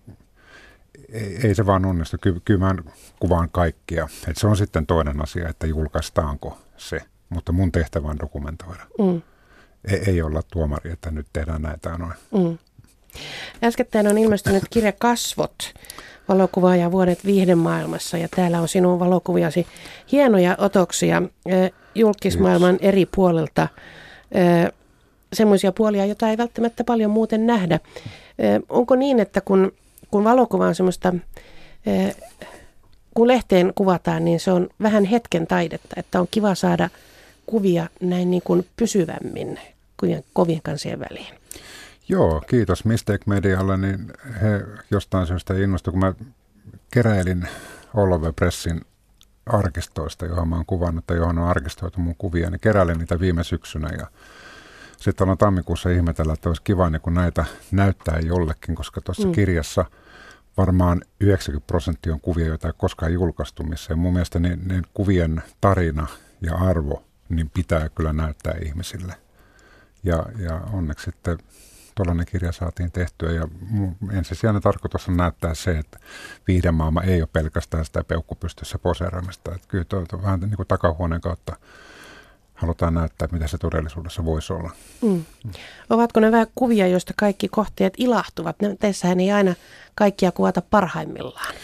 ei, 1.09 1.39
ei 1.43 1.55
se 1.55 1.65
vaan 1.65 1.85
onnistu. 1.85 2.17
Ky, 2.21 2.41
kyllä 2.45 2.59
mä 2.59 2.75
kuvaan 3.19 3.49
kaikkia. 3.51 4.07
Et 4.27 4.37
se 4.37 4.47
on 4.47 4.57
sitten 4.57 4.85
toinen 4.85 5.21
asia, 5.21 5.49
että 5.49 5.67
julkaistaanko 5.67 6.57
se. 6.77 7.01
Mutta 7.29 7.51
mun 7.51 7.71
tehtävä 7.71 8.07
on 8.07 8.19
dokumentoida. 8.19 8.83
Mm. 8.99 9.21
Ei, 9.85 10.03
ei 10.07 10.21
olla 10.21 10.41
tuomari, 10.51 10.91
että 10.91 11.11
nyt 11.11 11.27
tehdään 11.33 11.61
näitä 11.61 11.97
noin. 11.97 12.13
Mm. 12.31 12.57
Äskettäin 13.63 14.07
on 14.07 14.17
ilmestynyt 14.17 14.63
kirja 14.69 14.91
Kasvot, 14.91 15.73
valokuvaaja 16.29 16.91
vuodet 16.91 17.25
viihdemaailmassa 17.25 18.17
ja 18.17 18.27
täällä 18.35 18.61
on 18.61 18.67
sinun 18.67 18.99
valokuviasi 18.99 19.67
hienoja 20.11 20.55
otoksia 20.59 21.21
julkismaailman 21.95 22.77
eri 22.81 23.05
puolilta. 23.05 23.67
Semmoisia 25.33 25.71
puolia, 25.71 26.05
joita 26.05 26.29
ei 26.29 26.37
välttämättä 26.37 26.83
paljon 26.83 27.11
muuten 27.11 27.47
nähdä. 27.47 27.79
Onko 28.69 28.95
niin, 28.95 29.19
että 29.19 29.41
kun, 29.41 29.71
kun 30.11 30.23
valokuva 30.23 30.67
on 30.67 30.75
semmoista, 30.75 31.13
kun 33.13 33.27
lehteen 33.27 33.71
kuvataan, 33.75 34.25
niin 34.25 34.39
se 34.39 34.51
on 34.51 34.69
vähän 34.81 35.05
hetken 35.05 35.47
taidetta, 35.47 35.95
että 35.95 36.19
on 36.19 36.27
kiva 36.31 36.55
saada 36.55 36.89
kuvia 37.45 37.87
näin 38.01 38.31
niin 38.31 38.41
kuin 38.45 38.67
pysyvämmin 38.77 39.59
kovien 40.33 40.61
kansien 40.63 40.99
väliin. 40.99 41.35
Joo, 42.09 42.41
kiitos 42.47 42.85
Mistake 42.85 43.23
Medialle, 43.25 43.77
niin 43.77 44.13
he 44.41 44.61
jostain 44.91 45.27
syystä 45.27 45.53
innostuivat, 45.53 45.99
kun 46.17 46.27
mä 46.29 46.31
keräilin 46.91 47.47
Olove 47.93 48.31
Pressin 48.31 48.81
arkistoista, 49.45 50.25
johon 50.25 50.47
mä 50.47 50.55
oon 50.55 50.65
kuvannut 50.65 51.07
tai 51.07 51.17
johon 51.17 51.39
on 51.39 51.49
arkistoitu 51.49 51.99
mun 51.99 52.15
kuvia, 52.17 52.49
niin 52.49 52.59
keräilin 52.59 52.97
niitä 52.97 53.19
viime 53.19 53.43
syksynä 53.43 53.89
ja 53.97 54.07
sitten 54.97 55.29
on 55.29 55.37
tammikuussa 55.37 55.89
ihmetellä, 55.89 56.33
että 56.33 56.49
olisi 56.49 56.61
kiva 56.61 56.89
niin 56.89 57.01
kun 57.01 57.13
näitä 57.13 57.45
näyttää 57.71 58.19
jollekin, 58.19 58.75
koska 58.75 59.01
tuossa 59.01 59.27
mm. 59.27 59.31
kirjassa 59.31 59.85
varmaan 60.57 61.01
90 61.19 61.67
prosenttia 61.67 62.13
on 62.13 62.21
kuvia, 62.21 62.47
joita 62.47 62.67
ei 62.67 62.73
koskaan 62.77 63.13
julkaistu 63.13 63.63
missä. 63.63 63.93
Ja 63.93 63.97
mun 63.97 64.13
mielestä 64.13 64.39
ne, 64.39 64.57
ne 64.65 64.81
kuvien 64.93 65.43
tarina 65.61 66.07
ja 66.41 66.55
arvo 66.55 67.03
niin 67.29 67.49
pitää 67.49 67.89
kyllä 67.89 68.13
näyttää 68.13 68.53
ihmisille. 68.65 69.13
Ja, 70.03 70.25
ja 70.37 70.61
onneksi 70.73 71.05
sitten 71.05 71.37
tuollainen 71.95 72.25
kirja 72.25 72.51
saatiin 72.51 72.91
tehtyä 72.91 73.31
ja 73.31 73.47
ensisijainen 74.11 74.61
tarkoitus 74.61 75.07
on 75.07 75.17
näyttää 75.17 75.53
se, 75.53 75.77
että 75.77 75.99
viihdemaailma 76.47 77.01
ei 77.01 77.21
ole 77.21 77.29
pelkästään 77.33 77.85
sitä 77.85 78.03
peukkupystyssä 78.03 78.79
poseeraamista. 78.79 79.55
Että 79.55 79.67
kyllä 79.67 79.83
tuo, 79.83 80.05
tuo 80.09 80.21
vähän 80.21 80.39
niin 80.39 80.55
kuin 80.55 80.67
takahuoneen 80.67 81.21
kautta 81.21 81.55
halutaan 82.57 82.93
näyttää, 82.93 83.27
mitä 83.31 83.47
se 83.47 83.57
todellisuudessa 83.57 84.25
voisi 84.25 84.53
olla. 84.53 84.71
Mm. 85.01 85.09
Mm. 85.09 85.51
Ovatko 85.89 86.19
ne 86.19 86.31
vähän 86.31 86.47
kuvia, 86.55 86.87
joista 86.87 87.13
kaikki 87.17 87.47
kohteet 87.47 87.93
ilahtuvat? 87.97 88.55
Teissähän 88.79 89.19
ei 89.19 89.31
aina 89.31 89.55
kaikkia 89.95 90.31
kuvata 90.31 90.61
parhaimmillaan. 90.61 91.55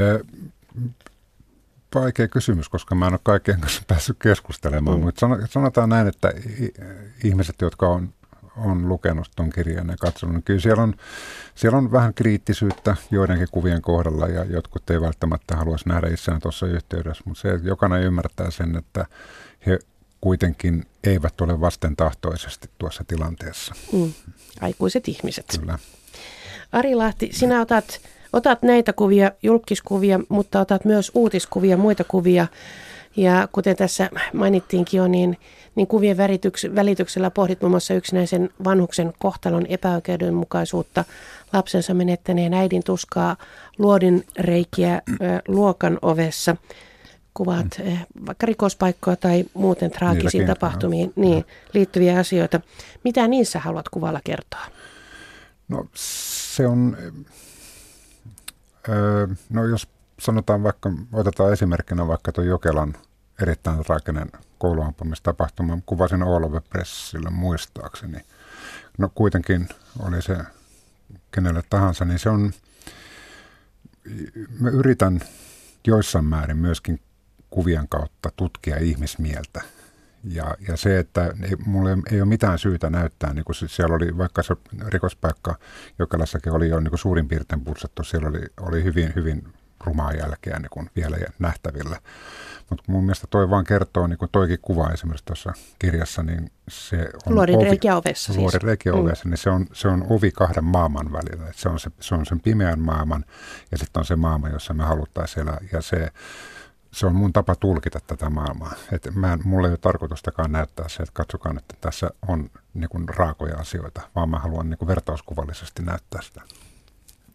Ö, 0.00 0.24
vaikea 1.94 2.28
kysymys, 2.28 2.68
koska 2.68 2.94
mä 2.94 3.06
en 3.06 3.12
ole 3.12 3.20
kaikkien 3.22 3.60
kanssa 3.60 3.82
päässyt 3.88 4.16
keskustelemaan, 4.22 4.98
mm. 4.98 5.04
mutta 5.04 5.28
sanotaan 5.50 5.88
näin, 5.88 6.08
että 6.08 6.32
ihmiset, 7.24 7.60
jotka 7.60 7.88
on 7.88 8.12
on 8.56 8.88
lukenut 8.88 9.30
tuon 9.36 9.50
kirjan 9.50 9.88
ja 9.88 9.96
katsonut, 10.00 10.34
niin 10.34 10.42
kyllä 10.42 10.60
siellä 10.60 10.82
on, 10.82 10.94
siellä 11.54 11.78
on 11.78 11.92
vähän 11.92 12.14
kriittisyyttä 12.14 12.96
joidenkin 13.10 13.48
kuvien 13.50 13.82
kohdalla 13.82 14.26
ja 14.28 14.44
jotkut 14.44 14.90
ei 14.90 15.00
välttämättä 15.00 15.56
haluaisi 15.56 15.88
nähdä 15.88 16.08
itseään 16.08 16.40
tuossa 16.40 16.66
yhteydessä, 16.66 17.22
mutta 17.26 17.40
se, 17.40 17.50
että 17.50 17.68
jokainen 17.68 18.02
ymmärtää 18.02 18.50
sen, 18.50 18.76
että 18.76 19.06
he 19.66 19.78
kuitenkin 20.24 20.86
eivät 21.06 21.40
ole 21.40 21.60
vastentahtoisesti 21.60 22.70
tuossa 22.78 23.04
tilanteessa. 23.08 23.74
Mm. 23.92 24.12
Aikuiset 24.60 25.08
ihmiset. 25.08 25.46
Kyllä. 25.60 25.78
Ari 26.72 26.94
Lahti, 26.94 27.28
sinä 27.32 27.60
otat, 27.60 28.00
otat 28.32 28.62
näitä 28.62 28.92
kuvia, 28.92 29.30
julkiskuvia, 29.42 30.20
mutta 30.28 30.60
otat 30.60 30.84
myös 30.84 31.12
uutiskuvia, 31.14 31.76
muita 31.76 32.04
kuvia. 32.04 32.46
Ja 33.16 33.48
kuten 33.52 33.76
tässä 33.76 34.10
mainittiinkin 34.32 34.98
jo, 34.98 35.08
niin, 35.08 35.38
niin 35.74 35.86
kuvien 35.86 36.16
välityks, 36.16 36.66
välityksellä 36.74 37.30
pohdit 37.30 37.60
muun 37.60 37.70
muassa 37.70 37.94
yksinäisen 37.94 38.50
vanhuksen 38.64 39.12
kohtalon 39.18 39.66
epäoikeudenmukaisuutta, 39.66 41.04
lapsensa 41.52 41.94
menettäneen 41.94 42.54
äidin 42.54 42.84
tuskaa, 42.84 43.36
luodin 43.78 44.26
reikiä 44.38 45.02
ö, 45.08 45.14
luokan 45.48 45.98
ovessa. 46.02 46.56
Kuvaat 47.34 47.66
mm. 47.84 47.98
vaikka 48.26 48.46
rikospaikkoja 48.46 49.16
tai 49.16 49.44
muuten 49.54 49.90
traagisiin 49.90 50.40
Niilläkin, 50.40 50.60
tapahtumiin 50.60 51.12
niin, 51.16 51.44
liittyviä 51.72 52.18
asioita. 52.18 52.60
Mitä 53.04 53.28
niissä 53.28 53.58
haluat 53.58 53.88
kuvalla 53.88 54.20
kertoa? 54.24 54.66
No 55.68 55.86
se 55.94 56.66
on, 56.66 56.96
öö, 58.88 59.26
no 59.50 59.66
jos 59.66 59.88
sanotaan 60.20 60.62
vaikka, 60.62 60.92
otetaan 61.12 61.52
esimerkkinä 61.52 62.08
vaikka 62.08 62.32
tuo 62.32 62.44
Jokelan 62.44 62.94
erittäin 63.42 63.84
traaginen 63.84 64.30
kouluampumistapahtuma. 64.58 65.78
Kuvasin 65.86 66.22
Olove 66.22 66.60
Pressille 66.60 67.30
muistaakseni. 67.30 68.18
No 68.98 69.10
kuitenkin 69.14 69.68
oli 69.98 70.22
se 70.22 70.36
kenelle 71.30 71.62
tahansa, 71.70 72.04
niin 72.04 72.18
se 72.18 72.28
on, 72.28 72.52
mä 74.60 74.70
yritän 74.70 75.20
joissain 75.86 76.24
määrin 76.24 76.56
myöskin 76.56 77.00
kuvien 77.54 77.88
kautta 77.88 78.30
tutkia 78.36 78.76
ihmismieltä. 78.76 79.62
Ja, 80.24 80.54
ja 80.68 80.76
se, 80.76 80.98
että 80.98 81.26
ei, 81.42 81.56
mulla 81.66 81.90
ei 82.12 82.20
ole 82.20 82.28
mitään 82.28 82.58
syytä 82.58 82.90
näyttää, 82.90 83.34
niin 83.34 83.44
kuin 83.44 83.56
siellä 83.56 83.94
oli 83.94 84.18
vaikka 84.18 84.42
se 84.42 84.56
rikospaikka 84.86 85.58
Jokelassakin 85.98 86.52
oli 86.52 86.68
jo 86.68 86.80
niin 86.80 86.90
kuin 86.90 86.98
suurin 86.98 87.28
piirtein 87.28 87.64
putsattu, 87.64 88.04
siellä 88.04 88.28
oli, 88.28 88.40
oli 88.60 88.84
hyvin, 88.84 89.12
hyvin 89.16 89.42
rumaa 89.84 90.12
jälkeä 90.12 90.58
niin 90.58 90.70
kuin 90.70 90.90
vielä 90.96 91.16
nähtävillä. 91.38 92.00
Mutta 92.70 92.84
mun 92.86 93.04
mielestä 93.04 93.26
toi 93.30 93.50
vaan 93.50 93.64
kertoo, 93.64 94.06
niin 94.06 94.18
kuin 94.18 94.28
toikin 94.32 94.58
kuva 94.62 94.90
esimerkiksi 94.90 95.24
tuossa 95.24 95.52
kirjassa, 95.78 96.22
niin 96.22 96.50
se 96.68 97.08
on 97.26 97.34
Luodin 97.34 97.56
ovi, 97.56 97.64
reikiä 97.64 97.96
ovessa 97.96 98.32
siis. 98.32 98.42
Luodin 98.42 98.62
reikiä 98.62 98.92
mm. 98.92 98.98
ovessa, 98.98 99.28
niin 99.28 99.38
se 99.38 99.50
on, 99.50 99.66
se 99.72 99.88
on 99.88 100.06
ovi 100.10 100.30
kahden 100.30 100.64
maailman 100.64 101.12
välillä. 101.12 101.48
Et 101.48 101.56
se, 101.56 101.68
on 101.68 101.80
se, 101.80 101.90
se 102.00 102.14
on 102.14 102.26
sen 102.26 102.40
pimeän 102.40 102.80
maailman 102.80 103.24
ja 103.72 103.78
sitten 103.78 104.00
on 104.00 104.04
se 104.04 104.16
maailma, 104.16 104.48
jossa 104.48 104.74
me 104.74 104.84
haluttaisiin 104.84 105.42
elää. 105.42 105.58
Ja 105.72 105.82
se, 105.82 106.12
se 106.94 107.06
on 107.06 107.14
mun 107.14 107.32
tapa 107.32 107.54
tulkita 107.54 108.00
tätä 108.06 108.30
maailmaa. 108.30 108.72
Et 108.92 109.08
mä 109.14 109.32
en, 109.32 109.40
mulla 109.44 109.66
ei 109.66 109.72
ole 109.72 109.78
tarkoitustakaan 109.78 110.52
näyttää 110.52 110.88
se, 110.88 111.02
että 111.02 111.12
katsokaan, 111.12 111.58
että 111.58 111.74
tässä 111.80 112.10
on 112.28 112.50
niin 112.74 112.88
kuin, 112.88 113.08
raakoja 113.08 113.56
asioita, 113.56 114.00
vaan 114.14 114.30
mä 114.30 114.38
haluan 114.38 114.70
niin 114.70 114.78
kuin, 114.78 114.88
vertauskuvallisesti 114.88 115.82
näyttää 115.82 116.22
sitä. 116.22 116.40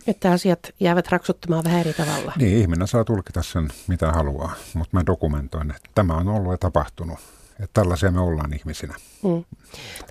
Että 0.08 0.32
asiat 0.32 0.60
jäävät 0.80 1.08
raksuttamaan 1.08 1.64
vähän 1.64 1.80
eri 1.80 1.94
tavalla. 1.94 2.34
Niin, 2.38 2.58
ihminen 2.58 2.88
saa 2.88 3.04
tulkita 3.04 3.44
sen 3.44 3.68
mitä 3.88 4.12
haluaa, 4.12 4.54
mutta 4.74 4.98
mä 4.98 5.06
dokumentoin, 5.06 5.72
että 5.72 5.90
tämä 5.96 6.14
on 6.14 6.28
ollut 6.28 6.52
ja 6.52 6.58
tapahtunut. 6.58 7.20
Että 7.60 7.82
tällaisia 7.82 8.12
me 8.12 8.20
ollaan 8.20 8.54
ihmisinä. 8.54 8.96
Mm. 9.24 9.44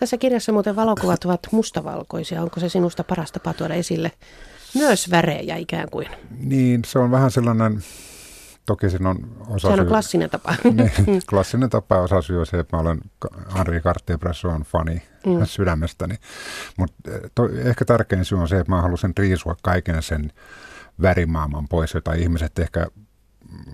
Tässä 0.00 0.16
kirjassa 0.18 0.52
muuten 0.52 0.76
valokuvat 0.76 1.24
ovat 1.24 1.40
mustavalkoisia. 1.52 2.42
Onko 2.42 2.60
se 2.60 2.68
sinusta 2.68 3.04
paras 3.04 3.32
tapa 3.32 3.54
tuoda 3.54 3.74
esille 3.74 4.12
myös 4.74 5.10
värejä 5.10 5.56
ikään 5.56 5.90
kuin? 5.90 6.08
Niin, 6.38 6.84
se 6.84 6.98
on 6.98 7.10
vähän 7.10 7.30
sellainen 7.30 7.82
Toki 8.68 8.90
siinä 8.90 9.10
on 9.10 9.36
osa 9.46 9.74
Se 9.74 9.80
on 9.80 9.86
klassinen 9.86 10.30
tapa. 10.30 10.54
niin, 11.06 11.22
klassinen 11.30 11.70
tapa 11.70 12.00
osa 12.00 12.22
syy 12.22 12.46
se, 12.46 12.58
että 12.58 12.76
mä 12.76 12.80
olen 12.80 13.00
Henri 13.58 13.78
Cartier-Bresson 13.78 14.64
fani 14.64 15.02
mm. 15.26 15.44
sydämestäni. 15.44 16.14
Mutta 16.76 17.10
eh, 17.10 17.66
ehkä 17.66 17.84
tärkein 17.84 18.24
syy 18.24 18.38
on 18.38 18.48
se, 18.48 18.58
että 18.58 18.72
mä 18.72 18.82
halusin 18.82 19.12
riisua 19.18 19.56
kaiken 19.62 20.02
sen 20.02 20.32
värimaailman 21.02 21.68
pois, 21.68 21.94
jota 21.94 22.12
ihmiset 22.12 22.58
ehkä 22.58 22.86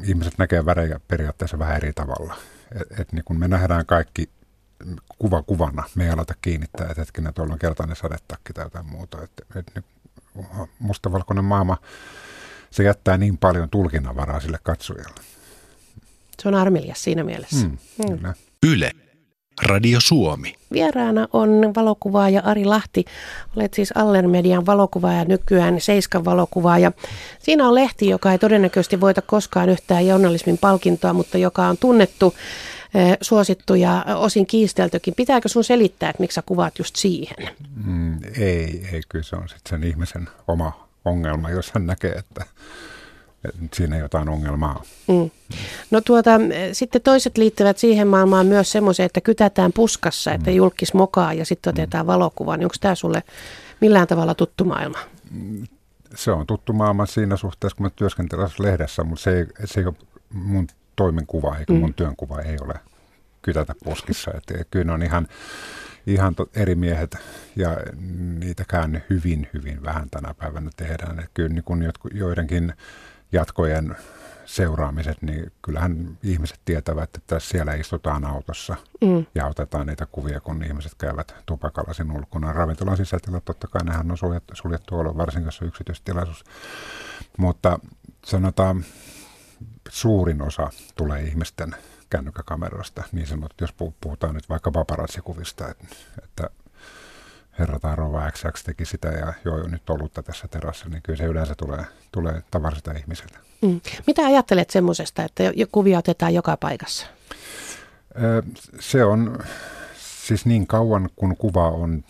ihmiset 0.03 0.35
näkee 0.39 0.65
värejä 0.65 1.01
periaatteessa 1.09 1.59
vähän 1.59 1.77
eri 1.77 1.93
tavalla. 1.93 2.35
Et, 2.81 3.01
et 3.01 3.13
niin 3.13 3.25
kun 3.25 3.39
me 3.39 3.49
nähdään 3.49 3.87
kaikki 3.87 4.31
kuva 5.19 5.43
kuvana, 5.43 5.83
me 5.95 6.05
ei 6.05 6.11
alata 6.11 6.35
kiinnittää, 6.41 6.87
että 6.87 7.01
hetkinen, 7.01 7.35
tuolla 7.35 7.53
on 7.53 7.59
keltainen 7.59 7.97
sadetakki 7.97 8.53
tai 8.53 8.65
jotain 8.65 8.87
muuta. 8.87 9.23
Et, 9.23 9.33
et, 9.57 9.67
niin 9.75 9.85
mustavalkoinen 10.79 11.45
maailma 11.45 11.77
se 12.75 12.83
jättää 12.83 13.19
niin 13.19 13.39
paljon 13.39 13.71
tulkinnanvaraa 13.71 14.41
sille 14.41 14.59
katsojalle. 14.63 15.21
Se 16.43 16.49
on 16.49 16.55
armelias 16.55 17.05
siinä 17.05 17.25
mielessä. 17.25 17.67
Mm, 17.67 17.79
mm. 18.09 18.35
Yle. 18.67 18.91
Radio 19.63 20.01
Suomi. 20.01 20.55
Vieraana 20.73 21.29
on 21.33 21.73
valokuvaaja 21.77 22.43
Ari 22.45 22.65
Lahti. 22.65 23.05
Olet 23.57 23.75
siis 23.75 23.93
Aller 23.97 24.29
Median 24.29 24.67
valokuvaaja, 24.67 25.25
nykyään 25.25 25.81
Seiskan 25.81 26.25
valokuvaaja. 26.25 26.93
Siinä 27.39 27.69
on 27.69 27.75
lehti, 27.75 28.09
joka 28.09 28.33
ei 28.33 28.39
todennäköisesti 28.39 29.01
voita 29.01 29.23
koskaan 29.23 29.69
yhtään 29.69 30.07
journalismin 30.07 30.59
palkintoa, 30.59 31.13
mutta 31.13 31.39
joka 31.39 31.67
on 31.67 31.79
tunnettu, 31.79 32.35
eh, 32.95 33.19
suosittu 33.21 33.75
ja 33.75 34.05
osin 34.17 34.47
kiisteltykin. 34.47 35.15
Pitääkö 35.15 35.49
sun 35.49 35.65
selittää, 35.65 36.11
että 36.11 36.23
miksi 36.23 36.35
sä 36.35 36.43
kuvaat 36.47 36.79
just 36.79 36.97
siihen? 36.97 37.49
Mm, 37.85 38.19
ei, 38.39 38.89
ei, 38.93 39.01
kyllä 39.09 39.25
se 39.25 39.37
on 39.37 39.49
sitten 39.49 39.71
sen 39.71 39.85
ihmisen 39.89 40.29
oma 40.49 40.84
ongelma, 41.05 41.51
jos 41.51 41.71
hän 41.75 41.87
näkee, 41.87 42.13
että, 42.13 42.45
että 43.45 43.77
siinä 43.77 43.97
jotain 43.97 44.29
ongelmaa 44.29 44.83
mm. 45.09 45.31
No 45.91 46.01
tuota, 46.01 46.31
sitten 46.73 47.03
toiset 47.03 47.39
liittyvät 47.39 47.79
siihen 47.79 48.09
maailmaan 48.09 48.47
myös 48.47 48.73
semmoiseen, 48.73 49.07
että 49.07 49.21
kytätään 49.21 49.73
puskassa, 49.73 50.33
että 50.33 50.51
mm. 50.51 50.57
julkis 50.57 50.95
mokaa 50.95 51.33
ja 51.33 51.45
sitten 51.45 51.71
otetaan 51.71 52.07
mm. 52.07 52.07
valokuva. 52.07 52.57
Niin 52.57 52.65
onko 52.65 52.75
tämä 52.81 52.95
sulle 52.95 53.23
millään 53.81 54.07
tavalla 54.07 54.35
tuttu 54.35 54.65
maailma? 54.65 54.99
Se 56.15 56.31
on 56.31 56.47
tuttu 56.47 56.73
maailma 56.73 57.07
siinä 57.07 57.37
suhteessa, 57.37 57.77
kun 57.77 57.87
mä 57.87 57.91
työskentelen 57.91 58.49
lehdessä, 58.59 59.05
mutta 59.05 59.23
se 59.23 59.39
ei, 59.39 59.47
se 59.65 59.81
ei 59.81 59.87
ole 59.87 59.95
mun 60.33 60.67
toimenkuva 60.97 61.57
eikä 61.59 61.73
mm. 61.73 61.79
mun 61.79 61.95
työnkuva 61.95 62.41
ei 62.41 62.57
ole 62.63 62.75
kytätä 63.43 63.75
puskissa. 63.85 64.31
Että 64.35 64.55
kyllä 64.71 64.85
ne 64.85 64.93
on 64.93 65.03
ihan 65.03 65.29
ihan 66.07 66.35
to, 66.35 66.49
eri 66.55 66.75
miehet 66.75 67.17
ja 67.57 67.77
niitäkään 68.39 69.03
hyvin, 69.11 69.49
hyvin 69.55 69.83
vähän 69.83 70.11
tänä 70.11 70.35
päivänä 70.35 70.71
tehdään. 70.77 71.19
Että 71.19 71.31
kyllä 71.35 71.49
niin 71.49 71.65
kun 71.65 71.83
jotku, 71.83 72.09
joidenkin 72.09 72.73
jatkojen 73.33 73.97
seuraamiset, 74.45 75.23
niin 75.23 75.53
kyllähän 75.63 76.19
ihmiset 76.23 76.61
tietävät, 76.65 77.11
että 77.17 77.41
siellä 77.41 77.75
istutaan 77.75 78.25
autossa 78.25 78.77
mm. 79.01 79.27
ja 79.35 79.47
otetaan 79.47 79.87
niitä 79.87 80.07
kuvia, 80.07 80.41
kun 80.41 80.65
ihmiset 80.65 80.95
käyvät 80.99 81.35
tupakalla 81.47 81.93
sen 81.93 82.13
ulkona. 82.13 82.53
Ravintolan 82.53 82.97
sisätila, 82.97 83.41
totta 83.41 83.69
kai 83.69 83.85
nehän 83.85 84.11
on 84.11 84.19
suljettu, 84.19 84.55
suljettu 84.57 84.99
olo, 84.99 85.17
varsinkin 85.17 85.47
jos 85.47 85.63
on 85.63 85.69
yksityistilaisuus. 85.69 86.45
Mutta 87.39 87.79
sanotaan, 88.25 88.85
suurin 89.89 90.43
osa 90.43 90.71
tulee 90.95 91.23
ihmisten 91.23 91.77
kännykkäkameroista, 92.17 93.03
niin 93.13 93.27
sanottu, 93.27 93.65
jos 93.65 93.75
puhutaan 94.01 94.35
nyt 94.35 94.49
vaikka 94.49 94.71
paparazzi-kuvista, 94.71 95.71
että, 95.71 95.87
että 96.25 96.51
herra 97.59 97.79
tai 97.79 97.97
rouva 97.97 98.31
XX 98.31 98.65
teki 98.65 98.85
sitä 98.85 99.09
ja 99.09 99.33
joo, 99.45 99.59
jo 99.59 99.69
nyt 99.69 99.91
olutta 99.91 100.23
tässä 100.23 100.49
terassa, 100.49 100.89
niin 100.89 101.03
kyllä 101.03 101.17
se 101.17 101.25
yleensä 101.25 101.55
tulee, 101.55 101.85
tulee 102.13 102.43
tavalliselta 102.51 102.93
ihmiseltä. 102.93 103.39
Mm. 103.63 103.81
Mitä 104.07 104.27
ajattelet 104.27 104.71
semmoisesta, 104.71 105.23
että 105.23 105.43
kuvia 105.73 105.99
otetaan 105.99 106.35
joka 106.35 106.57
paikassa? 106.57 107.07
Se 108.81 109.05
on 109.05 109.39
siis 109.99 110.47
niin 110.47 110.67
kauan, 110.67 111.11
kun 111.17 111.37
kuva 111.37 111.69
on 111.69 112.05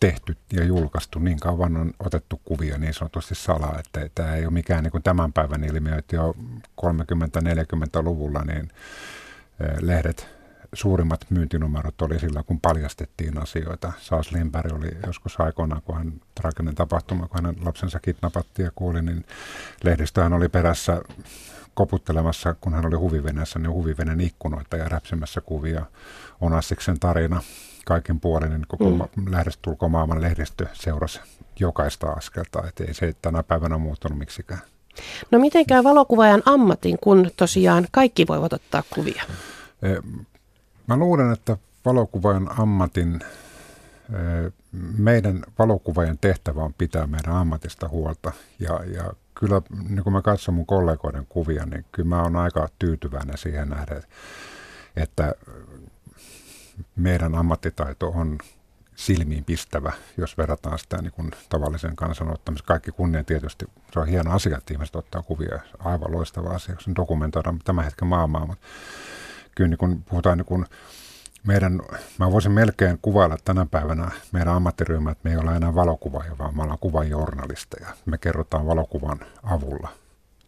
tehty 0.00 0.36
ja 0.52 0.64
julkaistu, 0.64 1.18
niin 1.18 1.40
kauan 1.40 1.76
on 1.76 1.94
otettu 1.98 2.40
kuvia 2.44 2.78
niin 2.78 2.94
sanotusti 2.94 3.34
salaa, 3.34 3.78
että 3.78 4.08
tämä 4.14 4.34
ei 4.34 4.44
ole 4.44 4.52
mikään 4.52 4.82
niin 4.84 4.92
kuin 4.92 5.02
tämän 5.02 5.32
päivän 5.32 5.64
ilmiö, 5.64 5.98
että 5.98 6.16
jo 6.16 6.34
30-40-luvulla 6.80 8.44
niin 8.44 8.70
lehdet 9.80 10.38
suurimmat 10.72 11.26
myyntinumerot 11.30 12.02
oli 12.02 12.18
sillä, 12.18 12.42
kun 12.42 12.60
paljastettiin 12.60 13.38
asioita. 13.42 13.92
Saas 14.00 14.32
Lindberg 14.32 14.72
oli 14.72 14.90
joskus 15.06 15.40
aikoinaan, 15.40 15.82
kun 15.82 15.96
hän 15.96 16.12
traginen 16.34 16.74
tapahtuma, 16.74 17.28
kun 17.28 17.44
hänen 17.44 17.64
lapsensa 17.64 18.00
kidnappattiin 18.00 18.64
ja 18.64 18.72
kuuli, 18.74 19.02
niin 19.02 19.24
lehdistöhän 19.84 20.32
oli 20.32 20.48
perässä 20.48 21.02
koputtelemassa, 21.74 22.54
kun 22.60 22.74
hän 22.74 22.86
oli 22.86 22.96
huviveneessä, 22.96 23.58
niin 23.58 23.72
huvivenen 23.72 24.20
ikkunoita 24.20 24.76
ja 24.76 24.88
räpsimässä 24.88 25.40
kuvia. 25.40 25.86
On 26.40 26.52
Assiksen 26.52 27.00
tarina 27.00 27.42
kaiken 27.86 28.20
puolin, 28.20 28.50
niin 28.50 28.64
koko 28.68 28.90
mm. 28.90 29.32
lähdestulko 29.32 29.88
maailman 29.88 30.22
lehdistö 30.22 30.66
seurasi 30.72 31.20
jokaista 31.60 32.10
askelta, 32.10 32.68
että 32.68 32.84
ei 32.84 32.94
se 32.94 33.14
tänä 33.22 33.42
päivänä 33.42 33.78
muuttunut 33.78 34.18
miksikään. 34.18 34.60
No 35.30 35.38
miten 35.38 35.66
käy 35.66 35.84
valokuvaajan 35.84 36.42
ammatin, 36.44 36.98
kun 37.00 37.30
tosiaan 37.36 37.86
kaikki 37.90 38.26
voivat 38.26 38.52
ottaa 38.52 38.82
kuvia? 38.94 39.22
Mä 40.86 40.96
luulen, 40.96 41.32
että 41.32 41.56
valokuvaajan 41.84 42.60
ammatin, 42.60 43.20
meidän 44.98 45.42
valokuvaajan 45.58 46.18
tehtävä 46.20 46.60
on 46.60 46.74
pitää 46.74 47.06
meidän 47.06 47.34
ammatista 47.34 47.88
huolta. 47.88 48.32
Ja, 48.60 48.80
ja 48.94 49.12
kyllä, 49.34 49.62
niin 49.88 50.04
kun 50.04 50.12
mä 50.12 50.22
katson 50.22 50.54
mun 50.54 50.66
kollegoiden 50.66 51.26
kuvia, 51.28 51.66
niin 51.66 51.84
kyllä 51.92 52.08
mä 52.08 52.22
oon 52.22 52.36
aika 52.36 52.68
tyytyväinen 52.78 53.38
siihen 53.38 53.68
nähden, 53.68 54.02
että 54.96 55.34
meidän 56.96 57.34
ammattitaito 57.34 58.08
on 58.08 58.38
silmiin 58.98 59.44
pistävä, 59.44 59.92
jos 60.16 60.38
verrataan 60.38 60.78
sitä 60.78 61.02
niin 61.02 61.12
kuin 61.12 61.30
tavallisen 61.48 61.96
kansan 61.96 62.32
ottamista. 62.32 62.66
Kaikki 62.66 62.92
kunnia 62.92 63.24
tietysti, 63.24 63.66
se 63.92 64.00
on 64.00 64.06
hieno 64.06 64.32
asia, 64.32 64.58
että 64.58 64.74
ihmiset 64.74 64.96
ottaa 64.96 65.22
kuvia, 65.22 65.58
aivan 65.78 66.12
loistava 66.12 66.50
asia, 66.50 66.76
kun 66.84 66.96
dokumentoidaan 66.96 67.58
tämän 67.64 67.84
hetken 67.84 68.08
maailmaa, 68.08 68.46
mutta 68.46 68.66
kyllä 69.54 69.68
niin 69.68 69.78
kun 69.78 70.02
puhutaan 70.02 70.38
niin 70.38 70.46
kun 70.46 70.66
meidän, 71.46 71.80
mä 72.18 72.32
voisin 72.32 72.52
melkein 72.52 72.98
kuvailla 73.02 73.36
tänä 73.44 73.66
päivänä 73.70 74.10
meidän 74.32 74.54
ammattiryhmä, 74.54 75.10
että 75.10 75.28
me 75.28 75.34
ei 75.34 75.38
ole 75.38 75.56
enää 75.56 75.74
valokuvaajia, 75.74 76.38
vaan 76.38 76.56
me 76.56 76.62
ollaan 76.62 76.78
kuvajournalisteja. 76.78 77.88
Me 78.06 78.18
kerrotaan 78.18 78.66
valokuvan 78.66 79.20
avulla 79.42 79.88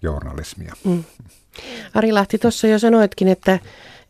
journalismia. 0.02 0.74
Mm. 0.84 1.04
Ari 1.94 2.12
Lahti, 2.12 2.38
tuossa 2.38 2.66
jo 2.66 2.78
sanoitkin, 2.78 3.28
että, 3.28 3.58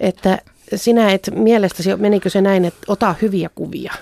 että 0.00 0.38
sinä 0.74 1.10
et 1.10 1.30
mielestäsi, 1.34 1.96
menikö 1.96 2.30
se 2.30 2.40
näin, 2.40 2.64
että 2.64 2.80
ota 2.88 3.14
hyviä 3.22 3.50
kuvia? 3.54 3.92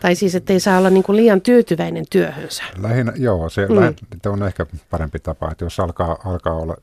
Tai 0.00 0.14
siis, 0.14 0.34
että 0.34 0.52
ei 0.52 0.60
saa 0.60 0.78
olla 0.78 0.90
niin 0.90 1.02
kuin 1.02 1.16
liian 1.16 1.40
tyytyväinen 1.40 2.04
työhönsä. 2.10 2.62
Lähinnä, 2.78 3.12
joo, 3.16 3.48
se 3.48 3.66
mm. 3.66 4.32
on 4.32 4.42
ehkä 4.42 4.66
parempi 4.90 5.18
tapa, 5.18 5.50
että 5.50 5.64
jos 5.64 5.80
alkaa, 5.80 6.18
alkaa 6.24 6.54
olla 6.54 6.76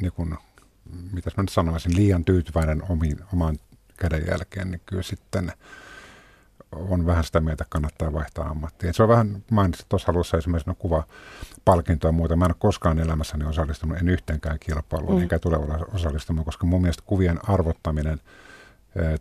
niin 0.00 0.12
kuin 0.12 0.34
mitä 1.12 1.30
mä 1.36 1.42
nyt 1.42 1.48
sanoisin, 1.48 1.96
liian 1.96 2.24
tyytyväinen 2.24 2.82
omiin, 2.88 3.18
omaan 3.32 3.56
kädenjälkeen, 3.96 4.70
niin 4.70 4.80
kyllä 4.86 5.02
sitten 5.02 5.52
on 6.72 7.06
vähän 7.06 7.24
sitä 7.24 7.40
mieltä, 7.40 7.62
että 7.62 7.72
kannattaa 7.72 8.12
vaihtaa 8.12 8.48
ammattia. 8.48 8.90
Et 8.90 8.96
se 8.96 9.02
on 9.02 9.08
vähän, 9.08 9.42
mainitsin 9.50 9.86
tuossa 9.88 10.12
alussa 10.12 10.36
esimerkiksi 10.36 10.70
no 10.70 10.74
kuva 10.74 11.04
palkintoa 11.64 12.08
ja 12.08 12.12
muuta. 12.12 12.36
Mä 12.36 12.44
en 12.44 12.50
ole 12.50 12.56
koskaan 12.58 12.98
elämässäni 12.98 13.44
osallistunut, 13.44 13.98
en 13.98 14.08
yhteenkään 14.08 14.58
kilpailuun, 14.58 15.14
mm. 15.14 15.22
enkä 15.22 15.38
tule 15.38 15.56
olla 15.56 15.86
osallistumaan, 15.94 16.44
koska 16.44 16.66
mun 16.66 16.80
mielestä 16.80 17.02
kuvien 17.06 17.48
arvottaminen 17.48 18.20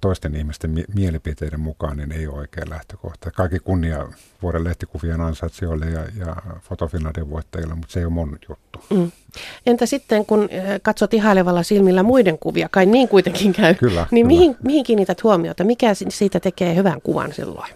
toisten 0.01 0.35
ihmisten 0.35 0.85
mielipiteiden 0.95 1.59
mukaan, 1.59 1.97
niin 1.97 2.11
ei 2.11 2.27
ole 2.27 2.37
oikea 2.37 2.63
lähtökohta. 2.69 3.31
Kaikki 3.31 3.59
kunnia 3.59 4.07
vuoden 4.41 4.63
lehtikuvien 4.63 5.21
ansaitsijoille 5.21 5.85
ja, 5.85 6.01
ja 6.25 6.35
Fotofinlandin 6.61 7.29
voittajille, 7.29 7.75
mutta 7.75 7.93
se 7.93 7.99
ei 7.99 8.05
ole 8.05 8.13
mun 8.13 8.37
juttu. 8.49 8.85
Mm. 8.89 9.11
Entä 9.65 9.85
sitten, 9.85 10.25
kun 10.25 10.49
katsot 10.81 11.13
ihailevalla 11.13 11.63
silmillä 11.63 12.03
muiden 12.03 12.39
kuvia, 12.39 12.69
kai 12.69 12.85
niin 12.85 13.07
kuitenkin 13.07 13.53
käy, 13.53 13.73
kyllä, 13.73 14.07
niin 14.11 14.27
kyllä. 14.27 14.39
Mihin, 14.39 14.57
mihin 14.63 14.83
kiinnität 14.83 15.23
huomiota? 15.23 15.63
Mikä 15.63 15.93
siitä 16.09 16.39
tekee 16.39 16.75
hyvän 16.75 17.01
kuvan 17.01 17.33
silloin? 17.33 17.73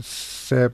Se, 0.00 0.70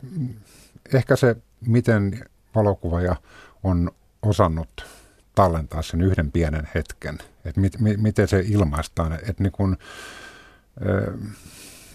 ehkä 0.95 1.17
se, 1.17 1.37
miten 1.67 2.25
valokuvaaja 2.55 3.17
on 3.63 3.91
osannut 4.23 4.87
tallentaa 5.35 5.83
sen 5.83 6.01
yhden 6.01 6.33
pienen 6.33 6.69
hetken, 6.75 7.19
että 7.45 7.61
mit, 7.61 7.81
mi, 7.81 7.97
miten 7.97 8.29
se 8.29 8.45
ilmaistaan, 8.49 9.13
että 9.13 9.43
niin 9.43 9.53
kun, 9.53 9.77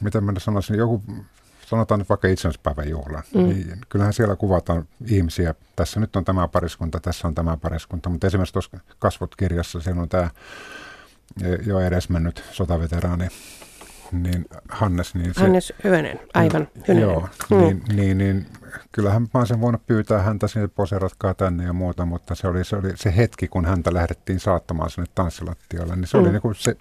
miten 0.02 0.24
mä 0.24 0.34
sanoisin, 0.38 0.78
joku, 0.78 1.04
sanotaan 1.67 2.00
nyt 2.00 2.10
vaikka 2.10 2.28
itsenäispäivän 2.28 2.89
juhla, 2.89 3.24
mm. 3.36 3.43
niin 3.43 3.82
kyllähän 3.89 4.13
siellä 4.13 4.36
kuvataan 4.36 4.88
ihmisiä, 5.06 5.56
tässä 5.76 6.00
nyt 6.00 6.15
on 6.15 6.26
tämä 6.26 6.48
pariskunta, 6.48 7.00
tässä 7.00 7.28
on 7.28 7.36
tämä 7.36 7.58
pariskunta, 7.58 8.10
mutta 8.10 8.28
esimerkiksi 8.28 8.54
tuossa 8.54 8.80
Kasvot-kirjassa 9.00 9.82
siellä 9.82 10.02
on 10.02 10.10
tämä 10.10 10.30
jo 11.65 11.80
edesmennyt 11.80 12.43
sotaveteraani 12.52 13.28
niin 14.12 14.46
Hannes. 14.69 15.15
Niin 15.15 15.34
se, 15.34 15.41
Hannes 15.41 15.74
Hyvönen, 15.84 16.19
aivan 16.34 16.67
Hyvönen. 16.88 17.02
Joo, 17.02 17.30
mm. 17.50 17.58
niin, 17.58 17.84
niin, 17.93 18.17
niin 18.17 18.46
kyllähän 18.91 19.22
mä 19.22 19.39
olisin 19.39 19.62
voinut 19.62 19.86
pyytää 19.86 20.22
häntä 20.22 20.48
sinne 20.48 20.67
poseratkaa 20.67 21.34
tänne 21.34 21.63
ja 21.63 21.74
muuta, 21.74 22.06
mutta 22.06 22.36
se 22.36 22.48
oli, 22.48 22.63
se 22.63 22.76
oli 22.76 22.91
se 22.96 23.17
hetki, 23.17 23.48
kun 23.48 23.65
häntä 23.65 23.93
lähdettiin 23.93 24.39
saattamaan 24.39 24.89
sinne 24.89 25.08
tanssilattialle, 25.15 25.96
niin 25.96 26.08
se 26.08 26.17
mm. 26.17 26.24
oli 26.24 26.32
niin 26.32 26.41
kuin 26.41 26.56
se, 26.56 26.78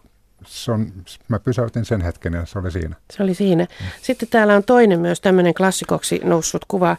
se 0.46 0.72
on, 0.72 0.92
mä 1.28 1.38
pysäytin 1.38 1.85
sen 1.85 2.00
hetken 2.00 2.33
ja 2.33 2.46
se 2.46 2.59
oli 2.59 2.70
siinä. 2.70 2.96
Se 3.11 3.22
oli 3.22 3.35
siinä. 3.35 3.66
Sitten 4.02 4.28
täällä 4.28 4.57
on 4.57 4.64
toinen 4.64 5.00
myös 5.00 5.20
tämmöinen 5.20 5.55
klassikoksi 5.55 6.20
noussut 6.24 6.64
kuva, 6.68 6.96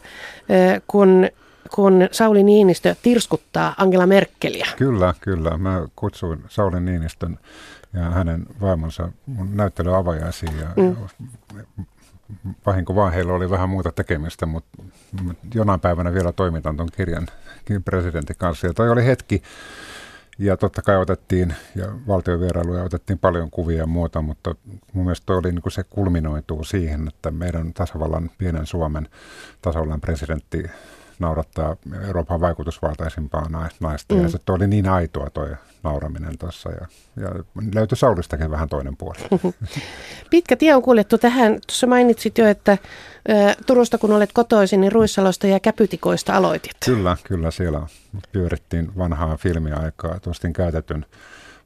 kun 0.86 1.28
kun 1.74 2.08
Sauli 2.12 2.42
Niinistö 2.42 2.94
tirskuttaa 3.02 3.74
Angela 3.78 4.06
Merkeliä. 4.06 4.66
Kyllä, 4.76 5.14
kyllä. 5.20 5.58
Mä 5.58 5.86
kutsuin 5.96 6.44
Sauli 6.48 6.80
Niinistön 6.80 7.38
ja 7.92 8.02
hänen 8.02 8.46
vaimonsa 8.60 9.08
mun 9.26 9.56
näyttelyavajaisiin 9.56 10.58
ja 10.58 10.68
mm. 10.76 10.96
vahinko 12.66 12.94
vaan 12.94 13.12
heillä 13.12 13.32
oli 13.32 13.50
vähän 13.50 13.68
muuta 13.68 13.92
tekemistä, 13.92 14.46
mutta 14.46 14.82
jonain 15.54 15.80
päivänä 15.80 16.14
vielä 16.14 16.32
toimitan 16.32 16.76
tuon 16.76 16.88
kirjan 16.96 17.26
presidentin 17.84 18.36
kanssa. 18.36 18.66
Ja 18.66 18.74
toi 18.74 18.90
oli 18.90 19.06
hetki, 19.06 19.42
ja 20.38 20.56
totta 20.56 20.82
kai 20.82 20.96
otettiin, 20.96 21.54
ja 21.74 21.86
valtiovierailuja 22.08 22.82
otettiin 22.82 23.18
paljon 23.18 23.50
kuvia 23.50 23.78
ja 23.78 23.86
muuta, 23.86 24.22
mutta 24.22 24.54
mun 24.92 25.04
mielestä 25.04 25.26
toi 25.26 25.36
oli 25.36 25.52
niin 25.52 25.62
kuin 25.62 25.72
se 25.72 25.84
kulminoituu 25.84 26.64
siihen, 26.64 27.08
että 27.08 27.30
meidän 27.30 27.72
tasavallan, 27.74 28.30
pienen 28.38 28.66
Suomen 28.66 29.08
tasavallan 29.62 30.00
presidentti 30.00 30.62
naurattaa 31.18 31.76
Euroopan 32.06 32.40
vaikutusvaltaisimpaa 32.40 33.48
naista. 33.80 34.14
Mm. 34.14 34.22
Ja 34.22 34.28
se 34.28 34.38
oli 34.50 34.66
niin 34.66 34.88
aitoa 34.88 35.30
toi 35.30 35.56
nauraminen 35.82 36.38
tuossa. 36.38 36.70
Ja, 36.70 36.86
ja 37.16 37.28
löytyi 37.74 37.98
Saulistakin 37.98 38.50
vähän 38.50 38.68
toinen 38.68 38.96
puoli. 38.96 39.18
Pitkä 40.30 40.56
tie 40.56 40.74
on 40.74 40.82
kuljettu 40.82 41.18
tähän. 41.18 41.52
Tuossa 41.66 41.86
mainitsit 41.86 42.38
jo, 42.38 42.46
että 42.46 42.78
Turusta 43.66 43.98
kun 43.98 44.12
olet 44.12 44.32
kotoisin, 44.32 44.80
niin 44.80 44.92
Ruissalosta 44.92 45.46
ja 45.46 45.60
Käpytikoista 45.60 46.36
aloitit. 46.36 46.72
Kyllä, 46.84 47.16
kyllä 47.24 47.50
siellä 47.50 47.86
pyörittiin 48.32 48.98
vanhaa 48.98 49.36
filmiaikaa. 49.36 50.20
Tuostin 50.20 50.52
käytetyn 50.52 51.06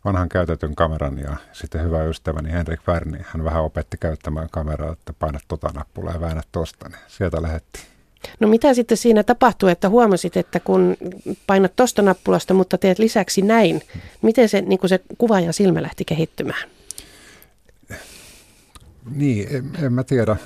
vanhan 0.04 0.28
käytetyn 0.28 0.74
kameran 0.74 1.18
ja 1.18 1.36
sitten 1.52 1.82
hyvä 1.82 2.04
ystäväni 2.04 2.52
Henrik 2.52 2.80
Värni, 2.86 3.18
hän 3.22 3.44
vähän 3.44 3.62
opetti 3.62 3.96
käyttämään 3.96 4.48
kameraa, 4.50 4.92
että 4.92 5.12
painat 5.12 5.42
tota 5.48 5.70
nappulaa 5.74 6.14
ja 6.14 6.20
väännät 6.20 6.48
tosta, 6.52 6.88
niin 6.88 7.00
sieltä 7.08 7.42
lähettiin. 7.42 7.84
No 8.40 8.48
mitä 8.48 8.74
sitten 8.74 8.96
siinä 8.96 9.22
tapahtui, 9.22 9.70
että 9.70 9.88
huomasit, 9.88 10.36
että 10.36 10.60
kun 10.60 10.96
painat 11.46 11.76
tuosta 11.76 12.02
nappulasta, 12.02 12.54
mutta 12.54 12.78
teet 12.78 12.98
lisäksi 12.98 13.42
näin, 13.42 13.82
miten 14.22 14.48
se, 14.48 14.60
niin 14.60 14.80
se 14.86 15.00
kuvaajan 15.18 15.52
silmä 15.52 15.82
lähti 15.82 16.04
kehittymään? 16.04 16.68
Niin, 19.14 19.56
en, 19.56 19.70
en 19.82 19.92
mä 19.92 20.04
tiedä. 20.04 20.36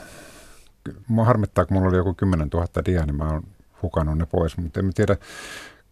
Mua 1.09 1.25
harmittaa, 1.25 1.64
kun 1.64 1.77
mulla 1.77 1.88
oli 1.88 1.97
joku 1.97 2.14
10 2.14 2.49
000 2.49 2.66
dia, 2.85 3.07
niin 3.07 3.16
mä 3.16 3.29
oon 3.29 3.42
hukannut 3.83 4.18
ne 4.18 4.27
pois, 4.27 4.57
mutta 4.57 4.81
en 4.81 4.87
mä 4.87 4.92
tiedä. 4.95 5.16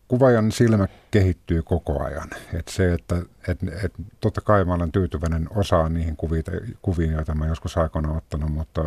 Kuvaajan 0.09 0.53
silmä 0.53 0.89
kehittyy 1.11 1.63
koko 1.63 2.03
ajan. 2.05 2.31
Et 2.55 2.69
se, 2.69 2.93
että 2.93 3.17
et, 3.49 3.59
et, 3.85 3.93
totta 4.21 4.41
kai 4.41 4.65
mä 4.65 4.75
olen 4.75 4.93
tyytyväinen 4.93 5.49
osaan 5.55 5.95
niihin 5.95 6.17
kuviin, 6.17 6.45
kuviin 6.83 7.13
joita 7.13 7.35
mä 7.35 7.47
joskus 7.47 7.77
aikoina 7.77 8.13
ottanut, 8.13 8.53
mutta, 8.53 8.85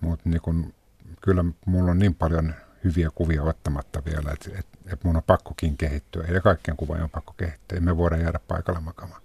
mutta 0.00 0.28
niin 0.28 0.40
kun 0.40 0.74
kyllä 1.20 1.44
mulla 1.66 1.90
on 1.90 1.98
niin 1.98 2.14
paljon 2.14 2.54
hyviä 2.84 3.10
kuvia 3.14 3.42
ottamatta 3.42 4.02
vielä, 4.04 4.30
että, 4.32 4.50
että, 4.58 4.78
että 4.92 5.06
mun 5.08 5.16
on 5.16 5.22
pakkokin 5.26 5.76
kehittyä 5.76 6.24
ja 6.28 6.40
kaikkien 6.40 6.76
kuvien 6.76 7.02
on 7.02 7.10
pakko 7.10 7.34
kehittyä. 7.36 7.80
Me 7.80 7.96
voidaan 7.96 8.22
jäädä 8.22 8.40
paikalla 8.48 8.80
makaamaan. 8.80 9.22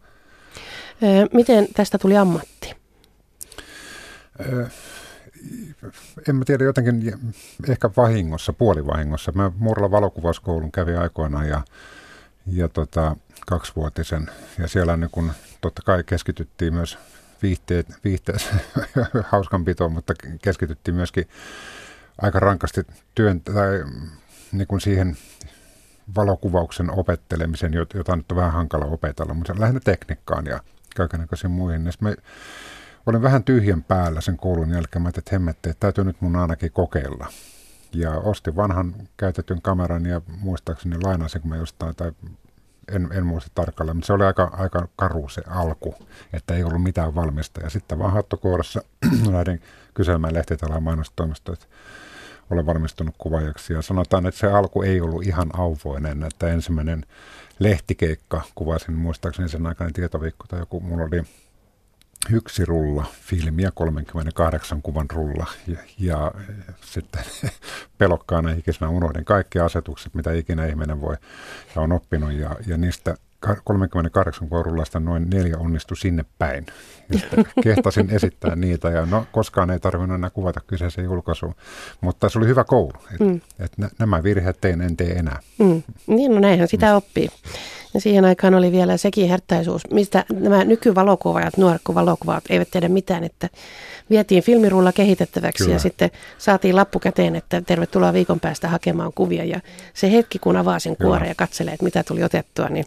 Miten 1.34 1.68
tästä 1.74 1.98
tuli 1.98 2.18
ammatti? 2.18 2.76
En 6.30 6.36
mä 6.36 6.46
tiedä, 6.46 6.64
jotenkin 6.64 7.20
ehkä 7.70 7.90
vahingossa, 7.98 8.54
puolivahingossa. 8.54 9.32
Mä 9.32 9.52
Murla 9.58 9.92
valokuvauskoulun 9.92 10.72
kävin 10.72 11.00
aikoinaan 11.00 11.48
ja, 11.48 11.62
ja 12.48 12.68
tota, 12.68 13.16
kaksivuotisen. 13.48 14.28
Ja 14.60 14.68
siellä 14.68 14.98
niin 14.98 15.10
kun, 15.12 15.32
totta 15.62 15.82
kai 15.86 16.04
keskityttiin 16.04 16.74
myös 16.74 16.98
viihteet, 17.42 17.88
viihteeseen 18.04 18.62
hauskanpitoon, 19.32 19.92
mutta 19.92 20.14
keskityttiin 20.42 20.96
myöskin 20.96 21.28
aika 22.22 22.40
rankasti 22.40 22.82
työn, 23.16 23.42
tai 23.42 23.84
niin 24.52 24.68
kuin 24.68 24.82
siihen 24.82 25.18
valokuvauksen 26.16 26.92
opettelemisen, 26.92 27.74
jota 27.74 28.16
nyt 28.16 28.32
on 28.32 28.38
vähän 28.38 28.54
hankala 28.54 28.86
opetella, 28.86 29.34
mutta 29.34 29.56
lähinnä 29.60 29.82
tekniikkaan 29.84 30.46
ja 30.46 30.60
kaikenlaisiin 30.96 31.52
muihin. 31.52 31.86
Ja 31.86 31.92
me 32.02 32.16
olin 33.12 33.22
vähän 33.22 33.44
tyhjän 33.44 33.84
päällä 33.84 34.22
sen 34.22 34.38
koulun 34.38 34.70
jälkeen, 34.70 35.02
mä 35.02 35.10
että 35.10 35.22
hemmette, 35.32 35.70
että 35.70 35.80
täytyy 35.80 36.04
nyt 36.04 36.22
mun 36.22 36.36
ainakin 36.36 36.72
kokeilla. 36.72 37.28
Ja 37.94 38.12
ostin 38.12 38.56
vanhan 38.56 38.94
käytetyn 39.18 39.62
kameran 39.62 40.06
ja 40.06 40.22
muistaakseni 40.42 40.96
lainasin, 41.04 41.42
kun 41.42 41.50
mä 41.50 41.56
jostain, 41.56 41.96
tai 41.96 42.12
en, 42.92 43.10
en 43.12 43.26
muista 43.26 43.52
tarkalleen, 43.56 43.98
mutta 43.98 44.08
se 44.08 44.14
oli 44.14 44.24
aika, 44.24 44.50
aika 44.54 44.88
karu 44.96 45.30
se 45.30 45.42
alku, 45.48 45.96
että 46.34 46.54
ei 46.54 46.64
ollut 46.64 46.84
mitään 46.84 47.16
valmista. 47.16 47.62
Ja 47.62 47.70
sitten 47.70 48.00
vaan 48.00 48.14
hattokuorossa 48.14 48.82
näiden 49.32 49.62
kyselmään 49.94 50.34
lehtitalan 50.34 50.84
mainostoimistoon, 50.84 51.54
että 51.54 51.68
olen 52.50 52.66
valmistunut 52.66 53.16
kuvaajaksi. 53.18 53.74
Ja 53.74 53.82
sanotaan, 53.82 54.26
että 54.26 54.40
se 54.40 54.48
alku 54.48 54.82
ei 54.82 55.02
ollut 55.02 55.24
ihan 55.24 55.50
auvoinen, 55.54 56.24
että 56.24 56.48
ensimmäinen 56.48 57.06
lehtikeikka 57.60 58.42
kuvasin, 58.56 58.94
muistaakseni 58.94 59.50
sen 59.50 59.68
aikainen 59.68 59.94
tietoviikko 59.94 60.46
tai 60.48 60.60
joku, 60.60 60.80
mulla 60.80 61.04
oli 61.04 61.24
yksi 62.32 62.66
rulla 62.66 63.06
filmiä, 63.22 63.72
38 63.72 64.82
kuvan 64.82 65.06
rulla. 65.14 65.46
Ja, 65.68 65.78
ja 66.00 66.32
sitten 66.82 67.24
pelokkaana 67.98 68.52
ikisenä 68.52 68.90
unohdin 68.90 69.26
kaikki 69.26 69.60
asetukset, 69.60 70.14
mitä 70.14 70.34
ikinä 70.34 70.66
ihminen 70.66 71.02
voi 71.02 71.16
ja 71.76 71.82
on 71.82 71.92
oppinut. 71.92 72.32
Ja, 72.32 72.56
ja 72.68 72.78
niistä 72.78 73.16
38 73.64 74.50
korullasta 74.50 75.00
noin 75.00 75.30
neljä 75.30 75.58
onnistui 75.58 75.98
sinne 75.98 76.26
päin. 76.40 76.66
kehtasin 77.64 78.10
esittää 78.10 78.56
niitä 78.56 78.90
ja 78.90 79.06
no, 79.06 79.26
koskaan 79.32 79.72
ei 79.72 79.80
tarvinnut 79.80 80.16
enää 80.16 80.30
kuvata 80.30 80.60
kyseisen 80.68 81.04
julkaisuun. 81.04 81.56
Mutta 82.02 82.30
se 82.30 82.40
oli 82.40 82.48
hyvä 82.48 82.64
koulu, 82.64 82.94
että 83.12 83.24
mm. 83.24 83.42
et 83.60 83.72
nämä 84.00 84.24
virheet 84.24 84.62
tein, 84.62 84.82
en 84.82 84.98
tee 84.98 85.12
enää. 85.12 85.40
Mm. 85.60 85.84
Niin, 86.08 86.32
no 86.32 86.40
näinhän 86.40 86.68
sitä 86.68 86.86
mm. 86.86 86.96
oppii. 86.96 87.30
Ja 87.94 88.02
siihen 88.02 88.26
aikaan 88.26 88.56
oli 88.56 88.72
vielä 88.72 88.98
sekin 88.98 89.30
herttäisuus, 89.30 89.82
mistä 89.92 90.26
nämä 90.34 90.64
nykyvalokuvaajat, 90.64 91.58
nuoret 91.58 91.82
valokuvaat 91.96 92.44
eivät 92.50 92.72
tiedä 92.72 92.90
mitään, 92.90 93.24
että 93.24 93.50
vietiin 94.10 94.44
filmirulla 94.44 94.92
kehitettäväksi 94.92 95.64
Kyllä. 95.64 95.76
ja 95.76 95.80
sitten 95.80 96.12
saatiin 96.38 96.76
lappu 96.76 97.00
käteen, 97.00 97.36
että 97.36 97.62
tervetuloa 97.62 98.14
viikon 98.14 98.40
päästä 98.40 98.70
hakemaan 98.70 99.14
kuvia. 99.14 99.44
Ja 99.44 99.60
se 99.94 100.12
hetki, 100.12 100.40
kun 100.40 100.58
avaa 100.58 100.80
sen 100.80 100.98
kuoren 100.98 101.30
ja 101.30 101.36
katselee, 101.36 101.74
että 101.74 101.84
mitä 101.84 102.04
tuli 102.04 102.24
otettua, 102.24 102.70
niin 102.70 102.86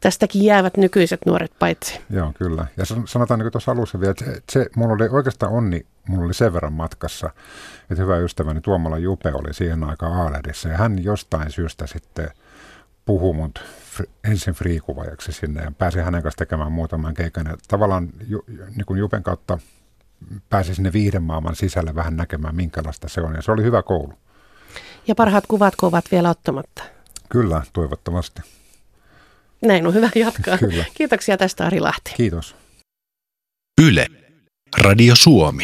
tästäkin 0.00 0.44
jäävät 0.44 0.76
nykyiset 0.76 1.20
nuoret 1.26 1.52
paitsi. 1.58 2.00
Joo, 2.10 2.32
kyllä. 2.38 2.66
Ja 2.76 2.84
sanotaan 2.84 3.38
niin 3.38 3.44
kuin 3.44 3.52
tuossa 3.52 3.72
alussa 3.72 4.00
vielä, 4.00 4.10
että 4.10 4.24
se, 4.24 4.42
se, 4.50 4.66
mulla 4.76 4.94
oli 4.94 5.08
oikeastaan 5.08 5.52
onni, 5.52 5.86
mulla 6.08 6.24
oli 6.24 6.34
sen 6.34 6.52
verran 6.52 6.72
matkassa, 6.72 7.30
että 7.90 8.02
hyvä 8.02 8.16
ystäväni 8.16 8.60
Tuomala 8.60 8.98
Jupe 8.98 9.32
oli 9.34 9.54
siihen 9.54 9.84
aikaan 9.84 10.12
Aaledissä 10.12 10.68
ja 10.68 10.76
hän 10.76 11.04
jostain 11.04 11.50
syystä 11.50 11.86
sitten 11.86 12.30
puhui 13.04 13.34
mut 13.34 13.64
ensin 14.24 14.54
friikuvajaksi 14.54 15.32
sinne 15.32 15.62
ja 15.62 15.72
pääsin 15.78 16.04
hänen 16.04 16.22
kanssa 16.22 16.38
tekemään 16.38 16.72
muutaman 16.72 17.14
keikan. 17.14 17.46
Ja 17.46 17.56
tavallaan 17.68 18.08
ju, 18.28 18.44
niin 18.76 18.86
kuin 18.86 18.98
Jupen 18.98 19.22
kautta 19.22 19.58
pääsi 20.48 20.74
sinne 20.74 20.92
viihdemaailman 20.92 21.56
sisälle 21.56 21.94
vähän 21.94 22.16
näkemään, 22.16 22.56
minkälaista 22.56 23.08
se 23.08 23.20
on. 23.20 23.34
Ja 23.34 23.42
se 23.42 23.52
oli 23.52 23.62
hyvä 23.62 23.82
koulu. 23.82 24.12
Ja 25.08 25.14
parhaat 25.14 25.46
kuvat 25.46 25.74
ovat 25.82 26.04
vielä 26.12 26.30
ottamatta? 26.30 26.82
Kyllä, 27.28 27.62
toivottavasti. 27.72 28.42
Näin 29.62 29.86
on 29.86 29.94
hyvä 29.94 30.10
jatkaa. 30.14 30.58
Kyllä. 30.68 30.84
Kiitoksia 30.94 31.36
tästä 31.36 31.66
Ari 31.66 31.80
Lahti. 31.80 32.12
Kiitos. 32.16 32.56
Yle. 33.80 34.06
Radio 34.78 35.16
Suomi. 35.16 35.60